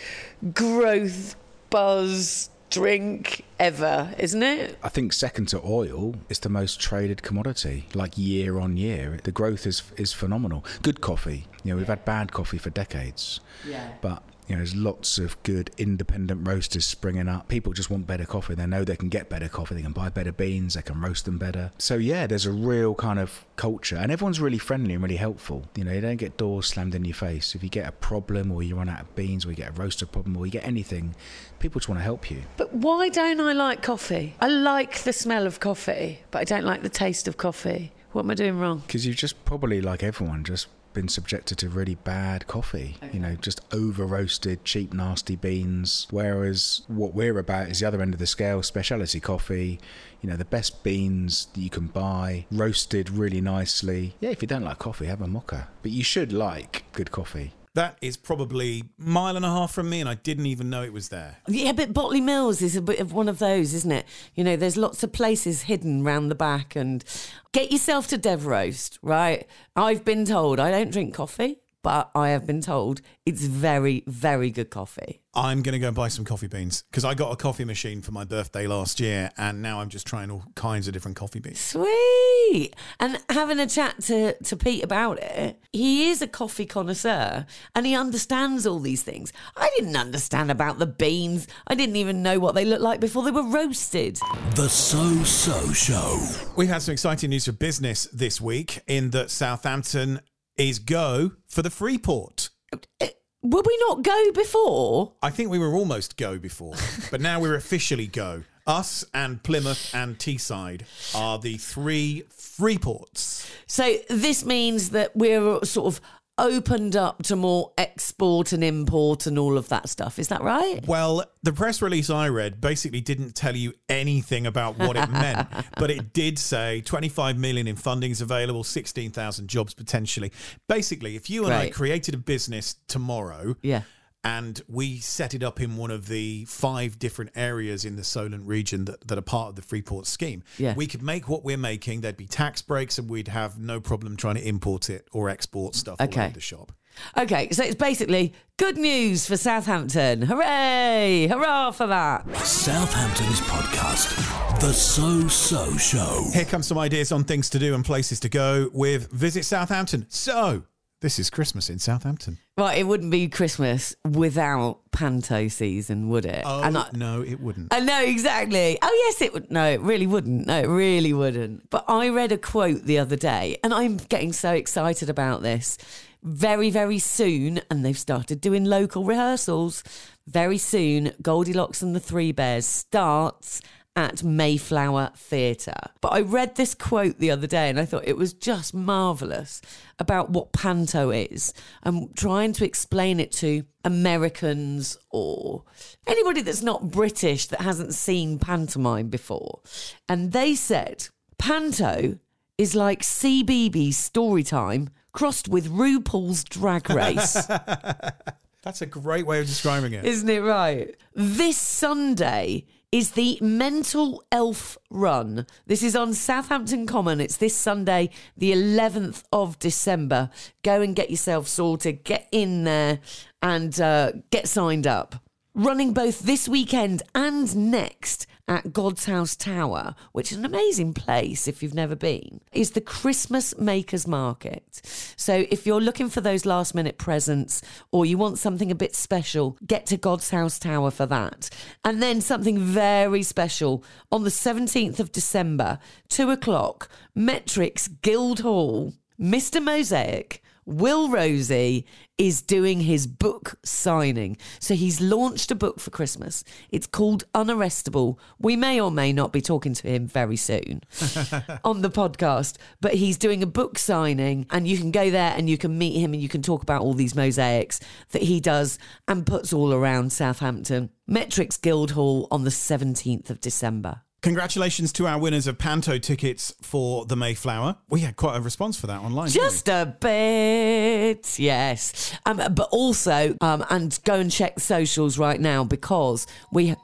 growth 0.53 1.35
buzz 1.69 2.49
drink 2.69 3.43
ever, 3.59 4.13
isn't 4.17 4.43
it? 4.43 4.77
I 4.83 4.89
think 4.89 5.13
second 5.13 5.47
to 5.49 5.61
oil, 5.63 6.15
it's 6.29 6.39
the 6.39 6.49
most 6.49 6.79
traded 6.79 7.23
commodity. 7.23 7.87
Like 7.93 8.17
year 8.17 8.59
on 8.59 8.77
year, 8.77 9.19
the 9.23 9.31
growth 9.31 9.65
is 9.65 9.83
is 9.97 10.13
phenomenal. 10.13 10.65
Good 10.81 11.01
coffee, 11.01 11.47
you 11.63 11.71
know, 11.71 11.77
we've 11.77 11.87
had 11.87 12.05
bad 12.05 12.31
coffee 12.31 12.57
for 12.57 12.69
decades. 12.69 13.39
Yeah. 13.67 13.89
But 14.01 14.23
you 14.49 14.55
know, 14.55 14.59
there's 14.59 14.75
lots 14.75 15.19
of 15.19 15.41
good 15.43 15.69
independent 15.77 16.47
roasters 16.47 16.83
springing 16.83 17.29
up. 17.29 17.47
People 17.49 17.71
just 17.71 17.91
want 17.91 18.07
better 18.07 18.25
coffee. 18.25 18.55
They 18.55 18.65
know 18.65 18.83
they 18.83 18.95
can 18.95 19.09
get 19.09 19.29
better 19.29 19.47
coffee. 19.47 19.75
They 19.75 19.83
can 19.83 19.91
buy 19.91 20.09
better 20.09 20.31
beans. 20.31 20.73
They 20.73 20.81
can 20.81 20.99
roast 20.99 21.25
them 21.25 21.37
better. 21.37 21.71
So 21.77 21.95
yeah, 21.95 22.25
there's 22.25 22.47
a 22.47 22.51
real 22.51 22.95
kind 22.95 23.19
of 23.19 23.45
culture, 23.57 23.95
and 23.95 24.11
everyone's 24.11 24.41
really 24.41 24.57
friendly 24.57 24.95
and 24.95 25.03
really 25.03 25.17
helpful. 25.17 25.65
You 25.75 25.83
know, 25.83 25.91
you 25.91 26.01
don't 26.01 26.17
get 26.17 26.37
doors 26.37 26.65
slammed 26.65 26.95
in 26.95 27.05
your 27.05 27.13
face. 27.13 27.53
If 27.53 27.61
you 27.61 27.69
get 27.69 27.87
a 27.87 27.91
problem, 27.91 28.51
or 28.51 28.63
you 28.63 28.75
run 28.75 28.89
out 28.89 29.01
of 29.01 29.15
beans, 29.15 29.45
or 29.45 29.51
you 29.51 29.55
get 29.55 29.69
a 29.69 29.73
roaster 29.73 30.07
problem, 30.07 30.35
or 30.35 30.47
you 30.47 30.51
get 30.51 30.65
anything, 30.65 31.13
people 31.59 31.79
just 31.79 31.87
want 31.87 31.99
to 31.99 32.03
help 32.03 32.31
you. 32.31 32.41
But 32.57 32.73
why 32.73 33.09
don't 33.09 33.39
I 33.39 33.53
like 33.53 33.83
coffee? 33.83 34.33
I 34.41 34.47
like 34.47 35.03
the 35.03 35.13
smell 35.13 35.45
of 35.45 35.59
coffee, 35.59 36.21
but 36.31 36.39
I 36.39 36.43
don't 36.43 36.65
like 36.65 36.81
the 36.81 36.89
taste 36.89 37.27
of 37.27 37.37
coffee. 37.37 37.91
What 38.13 38.23
am 38.23 38.31
I 38.31 38.33
doing 38.33 38.59
wrong? 38.59 38.79
Because 38.79 39.05
you've 39.05 39.15
just 39.15 39.45
probably, 39.45 39.79
like 39.79 40.01
everyone, 40.01 40.43
just 40.43 40.67
been 40.99 41.07
subjected 41.07 41.57
to 41.57 41.69
really 41.69 41.95
bad 41.95 42.45
coffee. 42.47 42.97
You 43.13 43.21
know, 43.21 43.35
just 43.35 43.61
over 43.73 44.05
roasted, 44.05 44.65
cheap, 44.65 44.93
nasty 44.93 45.37
beans. 45.37 46.07
Whereas 46.11 46.81
what 46.87 47.13
we're 47.13 47.39
about 47.39 47.69
is 47.69 47.79
the 47.79 47.87
other 47.87 48.01
end 48.01 48.13
of 48.13 48.19
the 48.19 48.27
scale 48.27 48.61
specialty 48.63 49.21
coffee. 49.21 49.79
You 50.19 50.29
know, 50.29 50.35
the 50.35 50.43
best 50.43 50.83
beans 50.83 51.47
that 51.53 51.61
you 51.61 51.69
can 51.69 51.87
buy, 51.87 52.47
roasted 52.51 53.09
really 53.09 53.39
nicely. 53.39 54.15
Yeah, 54.19 54.31
if 54.31 54.41
you 54.41 54.47
don't 54.49 54.65
like 54.65 54.79
coffee, 54.79 55.05
have 55.05 55.21
a 55.21 55.27
mocha. 55.27 55.69
But 55.83 55.91
you 55.91 56.03
should 56.03 56.33
like 56.33 56.83
good 56.91 57.11
coffee. 57.11 57.53
That 57.79 57.97
is 58.01 58.17
probably 58.17 58.83
mile 58.97 59.37
and 59.37 59.45
a 59.45 59.47
half 59.47 59.71
from 59.71 59.89
me, 59.89 60.01
and 60.01 60.09
I 60.09 60.15
didn't 60.15 60.47
even 60.47 60.69
know 60.69 60.83
it 60.83 60.91
was 60.91 61.07
there. 61.07 61.37
Yeah, 61.47 61.71
but 61.71 61.93
Botley 61.93 62.19
Mills 62.19 62.61
is 62.61 62.75
a 62.75 62.81
bit 62.81 62.99
of 62.99 63.13
one 63.13 63.29
of 63.29 63.39
those, 63.39 63.73
isn't 63.73 63.91
it? 63.93 64.05
You 64.35 64.43
know, 64.43 64.57
there's 64.57 64.75
lots 64.75 65.01
of 65.01 65.13
places 65.13 65.61
hidden 65.61 66.03
round 66.03 66.29
the 66.29 66.35
back, 66.35 66.75
and 66.75 67.05
get 67.53 67.71
yourself 67.71 68.05
to 68.07 68.17
Deveroast, 68.17 68.99
right? 69.01 69.47
I've 69.77 70.03
been 70.03 70.25
told 70.25 70.59
I 70.59 70.71
don't 70.71 70.91
drink 70.91 71.13
coffee, 71.13 71.59
but 71.83 72.11
I 72.15 72.29
have 72.29 72.45
been 72.45 72.61
told 72.61 73.01
it's 73.25 73.45
very, 73.45 74.03
very 74.07 74.49
good 74.51 74.69
coffee. 74.69 75.21
I'm 75.35 75.61
going 75.61 75.73
to 75.73 75.79
go 75.79 75.87
and 75.87 75.95
buy 75.95 76.07
some 76.07 76.25
coffee 76.25 76.47
beans 76.47 76.83
because 76.89 77.05
I 77.05 77.13
got 77.13 77.31
a 77.31 77.35
coffee 77.35 77.63
machine 77.63 78.01
for 78.01 78.11
my 78.11 78.23
birthday 78.23 78.65
last 78.65 78.99
year, 78.99 79.29
and 79.37 79.61
now 79.61 79.79
I'm 79.79 79.89
just 79.89 80.07
trying 80.07 80.31
all 80.31 80.43
kinds 80.55 80.87
of 80.87 80.93
different 80.93 81.17
coffee 81.17 81.39
beans. 81.39 81.59
Sweet. 81.59 82.73
And 82.99 83.19
having 83.29 83.59
a 83.59 83.67
chat 83.67 84.01
to, 84.03 84.33
to 84.41 84.57
Pete 84.57 84.83
about 84.83 85.19
it, 85.19 85.61
he 85.71 86.09
is 86.09 86.21
a 86.23 86.27
coffee 86.27 86.65
connoisseur 86.65 87.45
and 87.75 87.85
he 87.85 87.95
understands 87.95 88.65
all 88.65 88.79
these 88.79 89.03
things. 89.03 89.31
I 89.55 89.69
didn't 89.77 89.95
understand 89.95 90.49
about 90.49 90.79
the 90.79 90.87
beans. 90.87 91.47
I 91.67 91.75
didn't 91.75 91.95
even 91.95 92.23
know 92.23 92.39
what 92.39 92.55
they 92.55 92.65
looked 92.65 92.81
like 92.81 92.99
before 92.99 93.23
they 93.23 93.31
were 93.31 93.47
roasted. 93.47 94.19
The 94.55 94.67
So 94.67 95.23
So 95.23 95.71
Show. 95.73 96.27
We've 96.55 96.69
had 96.69 96.81
some 96.81 96.93
exciting 96.93 97.29
news 97.29 97.45
for 97.45 97.51
business 97.51 98.07
this 98.11 98.41
week 98.41 98.81
in 98.87 99.11
that 99.11 99.29
Southampton 99.29 100.19
is 100.59 100.77
go 100.77 101.31
for 101.47 101.61
the 101.61 101.69
Freeport. 101.69 102.49
Uh, 102.73 103.07
were 103.41 103.63
we 103.65 103.77
not 103.87 104.03
go 104.03 104.31
before? 104.33 105.13
I 105.23 105.29
think 105.29 105.49
we 105.49 105.57
were 105.57 105.73
almost 105.73 106.17
go 106.17 106.37
before, 106.37 106.75
but 107.11 107.21
now 107.21 107.39
we're 107.39 107.55
officially 107.55 108.07
go. 108.07 108.43
Us 108.67 109.03
and 109.13 109.41
Plymouth 109.41 109.95
and 109.95 110.19
Teesside 110.19 110.81
are 111.15 111.39
the 111.39 111.57
three 111.57 112.23
Freeports. 112.29 113.49
So 113.65 113.95
this 114.09 114.45
means 114.45 114.91
that 114.91 115.15
we're 115.15 115.63
sort 115.63 115.87
of 115.87 116.01
opened 116.39 116.95
up 116.95 117.23
to 117.23 117.35
more 117.35 117.71
export 117.77 118.53
and 118.53 118.63
import 118.63 119.25
and 119.27 119.37
all 119.37 119.57
of 119.57 119.69
that 119.69 119.89
stuff. 119.89 120.17
Is 120.19 120.29
that 120.29 120.41
right? 120.41 120.85
Well, 120.87 121.23
the 121.43 121.53
press 121.53 121.81
release 121.81 122.09
I 122.09 122.29
read 122.29 122.59
basically 122.61 123.01
didn't 123.01 123.35
tell 123.35 123.55
you 123.55 123.73
anything 123.87 124.47
about 124.47 124.77
what 124.77 124.95
it 124.95 125.09
meant, 125.09 125.47
but 125.77 125.91
it 125.91 126.13
did 126.13 126.39
say 126.39 126.81
25 126.81 127.37
million 127.37 127.67
in 127.67 127.75
funding 127.75 128.11
is 128.11 128.21
available, 128.21 128.63
16,000 128.63 129.47
jobs 129.47 129.73
potentially. 129.73 130.31
Basically, 130.67 131.15
if 131.15 131.29
you 131.29 131.45
and 131.45 131.53
I 131.53 131.69
created 131.69 132.13
a 132.13 132.17
business 132.17 132.75
tomorrow, 132.87 133.55
Yeah. 133.61 133.83
And 134.23 134.61
we 134.67 134.97
set 134.99 135.33
it 135.33 135.43
up 135.43 135.61
in 135.61 135.77
one 135.77 135.91
of 135.91 136.07
the 136.07 136.45
five 136.45 136.99
different 136.99 137.31
areas 137.35 137.85
in 137.85 137.95
the 137.95 138.03
Solent 138.03 138.45
region 138.45 138.85
that, 138.85 139.07
that 139.07 139.17
are 139.17 139.21
part 139.21 139.49
of 139.49 139.55
the 139.55 139.61
Freeport 139.61 140.07
scheme. 140.07 140.43
Yeah. 140.57 140.73
We 140.75 140.87
could 140.87 141.01
make 141.01 141.29
what 141.29 141.43
we're 141.45 141.57
making, 141.57 142.01
there'd 142.01 142.17
be 142.17 142.27
tax 142.27 142.61
breaks, 142.61 142.97
and 142.97 143.09
we'd 143.09 143.29
have 143.29 143.57
no 143.57 143.79
problem 143.79 144.17
trying 144.17 144.35
to 144.35 144.45
import 144.47 144.89
it 144.89 145.07
or 145.13 145.29
export 145.29 145.75
stuff 145.75 146.01
all 146.01 146.07
Okay. 146.07 146.25
over 146.25 146.33
the 146.33 146.39
shop. 146.41 146.71
Okay, 147.17 147.49
so 147.51 147.63
it's 147.63 147.75
basically 147.75 148.33
good 148.57 148.77
news 148.77 149.25
for 149.25 149.37
Southampton. 149.37 150.23
Hooray! 150.23 151.27
Hurrah 151.29 151.71
for 151.71 151.87
that. 151.87 152.27
Southampton's 152.45 153.39
podcast. 153.41 154.59
The 154.59 154.73
So 154.73 155.27
So 155.29 155.77
Show. 155.77 156.25
Here 156.33 156.43
comes 156.43 156.67
some 156.67 156.77
ideas 156.77 157.13
on 157.13 157.23
things 157.23 157.49
to 157.51 157.59
do 157.59 157.73
and 157.73 157.85
places 157.85 158.19
to 158.21 158.27
go 158.29 158.69
with 158.73 159.09
Visit 159.11 159.45
Southampton. 159.45 160.07
So, 160.09 160.63
this 161.01 161.17
is 161.19 161.29
Christmas 161.29 161.69
in 161.69 161.79
Southampton. 161.79 162.37
Right, 162.57 162.77
it 162.79 162.83
wouldn't 162.83 163.11
be 163.11 163.27
Christmas 163.29 163.95
without 164.05 164.79
panto 164.91 165.47
season, 165.47 166.09
would 166.09 166.25
it? 166.25 166.43
Oh, 166.45 166.61
I- 166.61 166.89
no, 166.93 167.21
it 167.21 167.39
wouldn't. 167.39 167.73
I 167.73 167.79
know 167.79 168.03
exactly. 168.03 168.77
Oh 168.81 169.03
yes, 169.05 169.21
it 169.21 169.33
would. 169.33 169.49
No, 169.49 169.65
it 169.65 169.79
really 169.81 170.07
wouldn't. 170.07 170.45
No, 170.47 170.59
it 170.59 170.67
really 170.67 171.13
wouldn't. 171.13 171.69
But 171.69 171.85
I 171.87 172.09
read 172.09 172.31
a 172.31 172.37
quote 172.37 172.83
the 172.83 172.99
other 172.99 173.15
day, 173.15 173.57
and 173.63 173.73
I'm 173.73 173.97
getting 173.97 174.33
so 174.33 174.51
excited 174.53 175.09
about 175.09 175.41
this. 175.41 175.77
Very, 176.21 176.69
very 176.69 176.99
soon, 176.99 177.61
and 177.71 177.85
they've 177.85 177.97
started 177.97 178.41
doing 178.41 178.65
local 178.65 179.05
rehearsals. 179.05 179.83
Very 180.27 180.57
soon, 180.57 181.13
Goldilocks 181.21 181.81
and 181.81 181.95
the 181.95 181.99
Three 182.01 182.33
Bears 182.33 182.65
starts 182.65 183.61
at 183.99 184.23
Mayflower 184.23 185.11
Theatre. 185.13 185.91
But 185.99 186.13
I 186.13 186.21
read 186.21 186.55
this 186.55 186.73
quote 186.73 187.19
the 187.19 187.31
other 187.31 187.47
day 187.47 187.69
and 187.69 187.77
I 187.77 187.83
thought 187.83 188.07
it 188.07 188.15
was 188.15 188.31
just 188.31 188.73
marvellous 188.73 189.61
about 189.99 190.29
what 190.29 190.53
panto 190.53 191.09
is 191.09 191.53
and 191.83 192.15
trying 192.15 192.53
to 192.53 192.65
explain 192.65 193.19
it 193.19 193.33
to 193.33 193.65
Americans 193.83 194.97
or 195.09 195.65
anybody 196.07 196.41
that's 196.41 196.61
not 196.61 196.91
British 196.91 197.47
that 197.47 197.59
hasn't 197.59 197.93
seen 197.93 198.39
pantomime 198.39 199.09
before. 199.09 199.59
And 200.07 200.31
they 200.31 200.55
said, 200.55 201.09
panto 201.37 202.19
is 202.57 202.75
like 202.75 203.01
CBeebies 203.01 203.95
story 203.95 204.43
time 204.43 204.91
crossed 205.11 205.49
with 205.49 205.69
RuPaul's 205.69 206.45
drag 206.45 206.89
race. 206.89 207.33
That's 208.61 208.81
a 208.81 208.85
great 208.85 209.25
way 209.25 209.39
of 209.39 209.47
describing 209.47 209.93
it. 209.93 210.05
Isn't 210.05 210.29
it 210.29 210.41
right? 210.41 210.95
This 211.15 211.57
Sunday 211.57 212.65
is 212.91 213.11
the 213.11 213.37
Mental 213.41 214.23
Elf 214.31 214.77
Run. 214.89 215.45
This 215.67 215.83
is 215.83 215.95
on 215.95 216.13
Southampton 216.13 216.87
Common. 216.87 217.21
It's 217.21 217.37
this 217.37 217.55
Sunday, 217.55 218.09
the 218.35 218.51
11th 218.51 219.23
of 219.31 219.59
December. 219.59 220.31
Go 220.63 220.81
and 220.81 220.95
get 220.95 221.11
yourself 221.11 221.47
sorted, 221.47 222.03
get 222.03 222.27
in 222.31 222.63
there 222.63 222.99
and 223.41 223.79
uh, 223.79 224.13
get 224.31 224.47
signed 224.47 224.87
up. 224.87 225.23
Running 225.59 225.91
both 225.91 226.21
this 226.21 226.47
weekend 226.47 227.03
and 227.13 227.69
next 227.69 228.27
at 228.47 228.71
God's 228.71 229.03
House 229.03 229.35
Tower, 229.35 229.93
which 230.13 230.31
is 230.31 230.37
an 230.37 230.45
amazing 230.45 230.93
place 230.93 231.49
if 231.49 231.61
you've 231.61 231.73
never 231.73 231.97
been, 231.97 232.39
is 232.53 232.71
the 232.71 232.79
Christmas 232.79 233.57
Makers 233.57 234.07
Market. 234.07 234.81
So 235.17 235.45
if 235.51 235.65
you're 235.65 235.81
looking 235.81 236.07
for 236.07 236.21
those 236.21 236.45
last 236.45 236.73
minute 236.73 236.97
presents 236.97 237.61
or 237.91 238.05
you 238.05 238.17
want 238.17 238.37
something 238.39 238.71
a 238.71 238.73
bit 238.73 238.95
special, 238.95 239.57
get 239.67 239.85
to 239.87 239.97
God's 239.97 240.29
House 240.29 240.59
Tower 240.59 240.91
for 240.91 241.05
that. 241.07 241.49
And 241.83 242.01
then 242.01 242.21
something 242.21 242.57
very 242.57 243.21
special 243.21 243.83
on 244.13 244.23
the 244.23 244.29
17th 244.29 245.01
of 245.01 245.11
December, 245.11 245.79
two 246.07 246.31
o'clock, 246.31 246.87
Mettricks 247.17 247.89
Guildhall, 248.01 248.93
Mr. 249.19 249.61
Mosaic. 249.61 250.41
Will 250.69 251.09
Rosie 251.09 251.85
is 252.19 252.41
doing 252.41 252.81
his 252.81 253.07
book 253.07 253.57
signing. 253.63 254.37
So 254.59 254.75
he's 254.75 255.01
launched 255.01 255.49
a 255.49 255.55
book 255.55 255.79
for 255.79 255.89
Christmas. 255.89 256.43
It's 256.69 256.85
called 256.85 257.23
Unarrestable. 257.33 258.17
We 258.39 258.55
may 258.55 258.79
or 258.79 258.91
may 258.91 259.11
not 259.11 259.31
be 259.31 259.41
talking 259.41 259.73
to 259.73 259.87
him 259.87 260.05
very 260.05 260.35
soon 260.35 260.81
on 261.63 261.81
the 261.81 261.89
podcast, 261.89 262.57
but 262.81 262.93
he's 262.93 263.17
doing 263.17 263.41
a 263.41 263.47
book 263.47 263.79
signing 263.79 264.45
and 264.51 264.67
you 264.67 264.77
can 264.77 264.91
go 264.91 265.09
there 265.09 265.33
and 265.35 265.49
you 265.49 265.57
can 265.57 265.77
meet 265.77 265.99
him 265.99 266.13
and 266.13 266.21
you 266.21 266.29
can 266.29 266.41
talk 266.41 266.61
about 266.61 266.81
all 266.81 266.93
these 266.93 267.15
mosaics 267.15 267.79
that 268.11 268.23
he 268.23 268.39
does 268.39 268.77
and 269.07 269.25
puts 269.25 269.53
all 269.53 269.73
around 269.73 270.11
Southampton. 270.11 270.89
Mettricks 271.09 271.59
Guildhall 271.59 272.27
on 272.29 272.43
the 272.43 272.51
17th 272.51 273.29
of 273.29 273.39
December. 273.41 274.01
Congratulations 274.21 274.91
to 274.93 275.07
our 275.07 275.17
winners 275.17 275.47
of 275.47 275.57
Panto 275.57 275.97
tickets 275.97 276.53
for 276.61 277.05
the 277.05 277.15
Mayflower. 277.15 277.77
We 277.89 278.01
had 278.01 278.17
quite 278.17 278.35
a 278.35 278.41
response 278.41 278.77
for 278.77 278.87
that 278.87 278.99
online. 278.99 279.29
Just 279.29 279.69
a 279.69 279.95
bit, 279.99 281.39
yes. 281.39 282.13
Um, 282.25 282.41
but 282.51 282.67
also, 282.71 283.35
um, 283.39 283.65
and 283.69 283.97
go 284.03 284.15
and 284.15 284.29
check 284.29 284.55
the 284.55 284.61
socials 284.61 285.17
right 285.17 285.39
now 285.39 285.63
because 285.63 286.27
we 286.51 286.75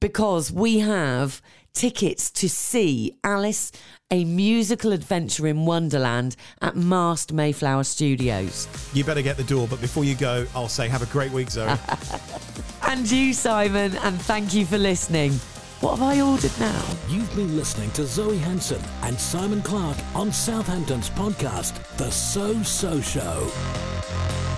because 0.00 0.52
we 0.52 0.80
have 0.80 1.40
tickets 1.72 2.30
to 2.32 2.48
see 2.50 3.16
Alice, 3.24 3.72
a 4.10 4.24
musical 4.24 4.92
adventure 4.92 5.46
in 5.46 5.64
Wonderland 5.64 6.36
at 6.60 6.76
Mast 6.76 7.32
Mayflower 7.32 7.84
Studios. 7.84 8.68
You 8.92 9.04
better 9.04 9.22
get 9.22 9.38
the 9.38 9.44
door, 9.44 9.68
but 9.68 9.80
before 9.80 10.04
you 10.04 10.16
go, 10.16 10.46
I'll 10.54 10.68
say 10.68 10.88
have 10.88 11.02
a 11.02 11.06
great 11.06 11.32
week, 11.32 11.50
Zoe. 11.50 11.74
And 12.84 13.10
you, 13.10 13.32
Simon, 13.32 13.96
and 13.98 14.20
thank 14.20 14.52
you 14.52 14.66
for 14.66 14.76
listening. 14.76 15.40
What 15.82 15.98
have 15.98 16.02
I 16.02 16.20
ordered 16.20 16.52
now? 16.60 16.84
You've 17.08 17.34
been 17.34 17.56
listening 17.56 17.90
to 17.92 18.06
Zoe 18.06 18.38
Hanson 18.38 18.80
and 19.02 19.18
Simon 19.18 19.60
Clarke 19.62 19.98
on 20.14 20.30
Southampton's 20.30 21.10
podcast, 21.10 21.74
The 21.96 22.08
So 22.08 22.62
So 22.62 23.00
Show. 23.00 24.51